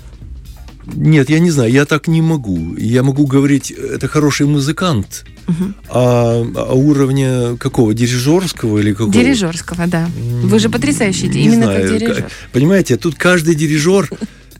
Нет, 0.94 1.30
я 1.30 1.38
не 1.38 1.50
знаю, 1.50 1.70
я 1.72 1.84
так 1.84 2.08
не 2.08 2.22
могу. 2.22 2.74
Я 2.76 3.02
могу 3.02 3.26
говорить, 3.26 3.70
это 3.70 4.08
хороший 4.08 4.46
музыкант, 4.46 5.24
Мгм. 5.46 5.74
а, 5.88 6.44
а 6.54 6.74
уровня 6.74 7.56
какого? 7.56 7.94
Дирижерского 7.94 8.78
или 8.78 8.92
какого? 8.92 9.12
Дирижерского, 9.12 9.86
да. 9.86 10.08
Вы 10.42 10.58
же 10.58 10.68
потрясающий, 10.68 11.28
Не 11.28 11.44
именно 11.44 11.64
знаю, 11.66 11.80
как 11.82 11.90
ка- 11.90 11.98
дирижер. 11.98 12.30
Понимаете, 12.52 12.96
тут 12.96 13.14
каждый 13.16 13.54
дирижер... 13.54 14.10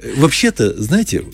э, 0.01 0.13
Вообще-то, 0.17 0.81
знаете, 0.83 1.25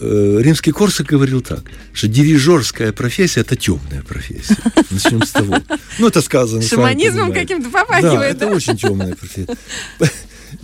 э, 0.00 0.38
римский 0.40 0.72
Корсак 0.72 1.06
говорил 1.06 1.40
так, 1.40 1.64
что 1.92 2.06
дирижерская 2.08 2.92
профессия– 2.92 3.40
это 3.42 3.56
темная 3.56 4.02
профессия. 4.02 4.56
Начнем 4.90 5.22
с 5.24 5.30
того. 5.30 5.56
Ну, 5.98 6.06
это 6.08 6.20
сказано. 6.22 6.62
Шаманизмом 6.62 7.32
каким-то 7.32 7.70
Да, 7.70 7.80
попахивает, 7.84 8.36
это 8.36 8.46
да? 8.46 8.52
очень 8.52 8.76
темная 8.76 9.14
профессия. 9.14 9.56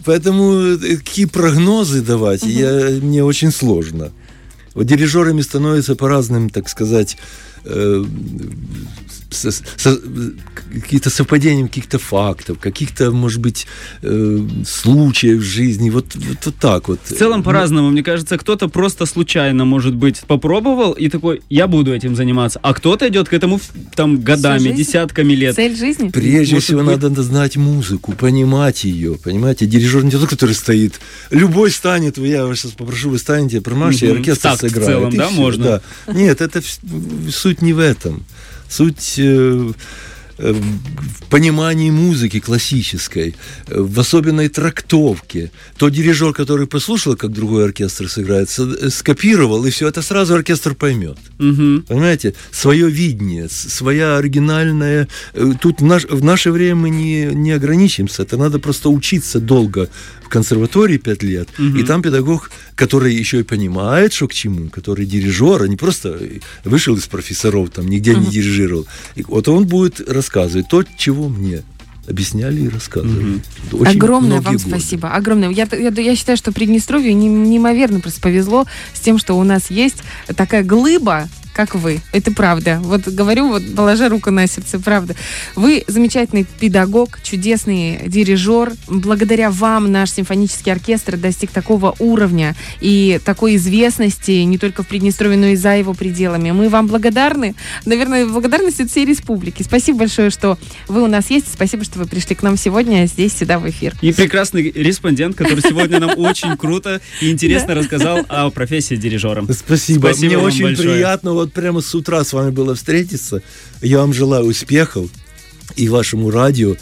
Поэтому 0.05 0.53
э, 0.53 0.97
какие 0.97 1.27
прогнозы 1.27 2.03
давать, 2.03 2.43
я, 2.43 2.91
мне 3.03 3.25
очень 3.25 3.51
сложно. 3.51 4.13
Вот 4.75 4.87
дирижерами 4.87 5.41
становятся 5.41 5.95
по 5.95 6.09
разным, 6.09 6.51
так 6.51 6.69
сказать, 6.69 7.17
э, 7.65 8.05
со- 9.35 9.51
со- 9.53 10.01
какие-то 10.73 11.11
совпадения 11.11 11.67
каких-то 11.67 11.99
фактов, 11.99 12.59
каких-то, 12.59 13.11
может 13.11 13.41
быть, 13.41 13.67
э, 14.03 14.39
случаев 14.67 15.39
в 15.41 15.43
жизни. 15.45 15.91
Вот, 15.91 16.15
вот, 16.15 16.39
вот 16.45 16.55
так 16.57 16.89
вот. 16.89 17.01
В 17.05 17.15
целом 17.17 17.43
по-разному, 17.43 17.91
мне 17.91 18.03
кажется, 18.03 18.39
кто-то 18.39 18.69
просто 18.69 19.07
случайно, 19.07 19.65
может 19.65 19.95
быть, 19.95 20.21
попробовал 20.27 20.93
и 20.93 21.09
такой, 21.09 21.43
я 21.51 21.67
буду 21.67 21.93
этим 21.95 22.17
заниматься, 22.17 22.59
а 22.63 22.75
кто-то 22.75 23.09
идет 23.09 23.29
к 23.29 23.33
этому 23.33 23.61
там 23.95 24.21
годами, 24.21 24.71
десятками 24.71 25.33
лет. 25.35 25.55
Цель 25.55 25.77
жизни? 25.77 26.09
Прежде 26.09 26.55
Может 26.55 26.65
всего 26.65 26.83
быть- 26.83 27.03
надо 27.03 27.23
знать 27.23 27.57
музыку, 27.57 28.13
понимать 28.13 28.85
ее, 28.85 29.15
понимаете? 29.23 29.67
Дирижер 29.67 30.05
не 30.05 30.11
тот, 30.11 30.29
который 30.29 30.55
стоит. 30.55 31.01
Любой 31.31 31.71
станет, 31.71 32.19
я 32.19 32.47
вас 32.47 32.59
сейчас 32.61 32.73
попрошу, 32.73 33.11
вы 33.11 33.19
станете, 33.19 33.61
промажьте, 33.61 34.07
Мгм. 34.09 34.17
оркестр 34.19 34.41
В 34.41 34.43
такт 34.53 34.63
в 34.63 34.69
сыграет. 34.69 34.87
целом, 34.89 35.09
и 35.13 35.17
да, 35.17 35.27
всё, 35.29 35.37
можно? 35.37 35.65
да. 36.07 36.13
Нет, 36.13 36.41
это 36.41 36.63
суть 37.31 37.63
не 37.63 37.73
в 37.73 37.79
этом. 37.79 38.25
Суть 38.79 39.15
э, 39.19 39.73
э, 40.39 40.53
в 40.53 41.31
понимании 41.31 41.91
музыки 41.93 42.41
классической, 42.41 43.35
э, 43.69 43.81
в 43.81 44.01
особенной 44.01 44.49
трактовке. 44.49 45.51
Тот 45.77 45.93
дирижер, 45.93 46.33
который 46.33 46.67
послушал, 46.67 47.15
как 47.17 47.31
другой 47.31 47.65
оркестр 47.67 48.09
сыграет, 48.09 48.51
скопировал, 48.91 49.65
и 49.67 49.71
все 49.71 49.87
это 49.87 50.03
сразу 50.03 50.35
оркестр 50.35 50.75
поймет. 50.75 51.19
Мгм. 51.39 51.85
Понимаете, 51.89 52.35
свое 52.51 52.91
видение, 52.91 53.49
своя 53.49 54.17
оригинальная. 54.19 55.07
Тут 55.61 55.81
в, 55.81 55.85
наш- 55.85 56.11
в 56.11 56.25
наше 56.25 56.51
время 56.51 56.75
мы 56.75 56.91
не, 56.91 57.27
не 57.33 57.53
ограничимся. 57.53 58.23
Это 58.23 58.37
надо 58.37 58.59
просто 58.59 58.89
учиться 58.89 59.39
долго 59.39 59.89
в 60.25 60.29
консерватории 60.29 60.97
пять 60.99 61.23
лет. 61.23 61.49
И 61.59 61.83
там 61.85 62.03
педагог, 62.03 62.51
который 62.77 63.15
еще 63.15 63.41
и 63.41 63.43
понимает, 63.43 64.13
что 64.13 64.29
к 64.29 64.35
чему, 64.35 64.69
который 64.69 65.07
дирижер, 65.07 65.63
а 65.63 65.69
не 65.69 65.77
просто 65.77 66.19
вышел 66.65 66.97
из 66.97 67.07
профессоров, 67.07 67.71
там 67.71 67.87
нигде 67.89 68.15
не 68.15 68.27
дирижировал. 68.27 68.87
И 69.15 69.23
вот 69.23 69.49
он 69.49 69.67
будет 69.67 70.01
рассказывать 70.09 70.69
то, 70.69 70.85
чего 70.97 71.29
мне 71.29 71.63
объясняли 72.09 72.63
и 72.63 72.69
рассказывали. 72.69 73.41
Очень 73.73 73.97
Огромное 73.97 74.41
вам 74.41 74.55
годы. 74.57 74.69
спасибо. 74.69 75.09
Огромное. 75.11 75.51
Я, 75.51 75.67
я, 75.73 75.89
я 75.89 76.17
считаю, 76.17 76.37
что 76.37 76.53
Приднестровью 76.53 77.17
не- 77.17 77.29
неимоверно 77.29 78.01
просто 78.01 78.21
повезло 78.21 78.67
с 78.93 79.01
тем, 79.01 79.19
что 79.19 79.39
у 79.39 79.43
нас 79.45 79.71
есть 79.71 80.03
такая 80.37 80.63
глыба, 80.65 81.29
как 81.55 81.75
вы. 81.75 82.01
Это 82.13 82.33
правда. 82.33 82.81
Вот 82.83 83.09
говорю, 83.09 83.49
вот 83.49 83.63
положа 83.75 84.09
руку 84.09 84.31
на 84.31 84.47
сердце, 84.47 84.79
правда. 84.79 85.15
Вы 85.55 85.85
замечательный 85.87 86.45
педагог, 86.61 87.21
чудесный 87.23 88.01
дирижер. 88.07 88.73
Благодаря 88.89 89.51
вам 89.51 89.91
наш 89.91 90.11
симфонический 90.11 90.73
оркестр 90.73 91.17
достиг 91.17 91.51
такого 91.51 91.95
уровня 92.01 92.57
и 92.81 93.21
такой 93.25 93.57
известности 93.57 94.33
не 94.43 94.59
только 94.59 94.83
в 94.83 94.89
Приднестровье, 94.89 95.39
но 95.39 95.47
и 95.47 95.57
за 95.57 95.77
его 95.77 95.95
пределами. 95.95 96.51
Мы 96.51 96.69
вам 96.69 96.89
благодарны. 96.89 97.55
Наверное, 97.85 98.27
благодарность 98.27 98.81
от 98.81 98.91
всей 98.91 99.05
республики. 99.05 99.63
Спасибо 99.63 100.01
большое, 100.01 100.31
что 100.31 100.59
вы 100.89 101.03
у 101.03 101.07
нас 101.07 101.31
есть. 101.31 101.53
Спасибо, 101.53 101.85
что 101.85 101.99
вы 102.01 102.07
пришли 102.07 102.35
к 102.35 102.43
нам 102.43 102.57
сегодня 102.57 103.07
здесь, 103.07 103.37
сюда, 103.37 103.59
в 103.59 103.69
эфир. 103.71 103.95
И 104.01 104.13
прекрасный 104.13 104.73
респондент, 104.73 105.37
который 105.37 105.61
сегодня 105.61 106.01
нам 106.01 106.19
очень 106.19 106.57
круто 106.57 107.01
и 107.21 107.31
интересно 107.31 107.75
рассказал 107.75 108.21
о 108.29 108.51
профессии 108.51 108.97
дирижера. 108.97 109.45
Спасибо. 109.53 110.11
Мне 110.19 110.39
очень 110.39 110.77
приятно 110.77 111.44
вот 111.45 111.53
прямо 111.53 111.81
с 111.81 111.95
утра 111.95 112.25
с 112.25 112.33
вами 112.33 112.51
было 112.51 112.75
встретиться. 112.75 113.43
Я 113.83 113.99
вам 113.99 114.13
желаю 114.13 114.47
успехов 114.47 115.11
и 115.77 115.89
вашему 115.89 116.31
радио, 116.31 116.77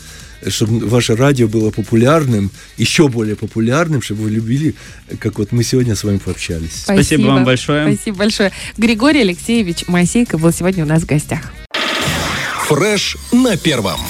чтобы 0.49 0.87
ваше 0.87 1.17
радио 1.17 1.49
было 1.49 1.71
популярным, 1.71 2.51
еще 2.77 3.09
более 3.09 3.37
популярным, 3.37 4.03
чтобы 4.03 4.23
вы 4.25 4.31
любили, 4.31 4.75
как 5.19 5.39
вот 5.39 5.53
мы 5.53 5.65
сегодня 5.65 5.95
с 5.95 6.05
вами 6.05 6.19
пообщались. 6.19 6.83
Спасибо 6.85 7.27
вам 7.27 7.45
большое. 7.45 7.95
Спасибо 7.95 8.19
большое. 8.19 8.53
Григорий 8.77 9.21
Алексеевич 9.21 9.87
Моисейко 9.89 10.39
был 10.39 10.53
сегодня 10.53 10.85
у 10.85 10.89
нас 10.89 11.03
в 11.03 11.07
гостях. 11.07 11.53
Фреш 12.69 13.17
на 13.33 13.57
первом. 13.57 14.01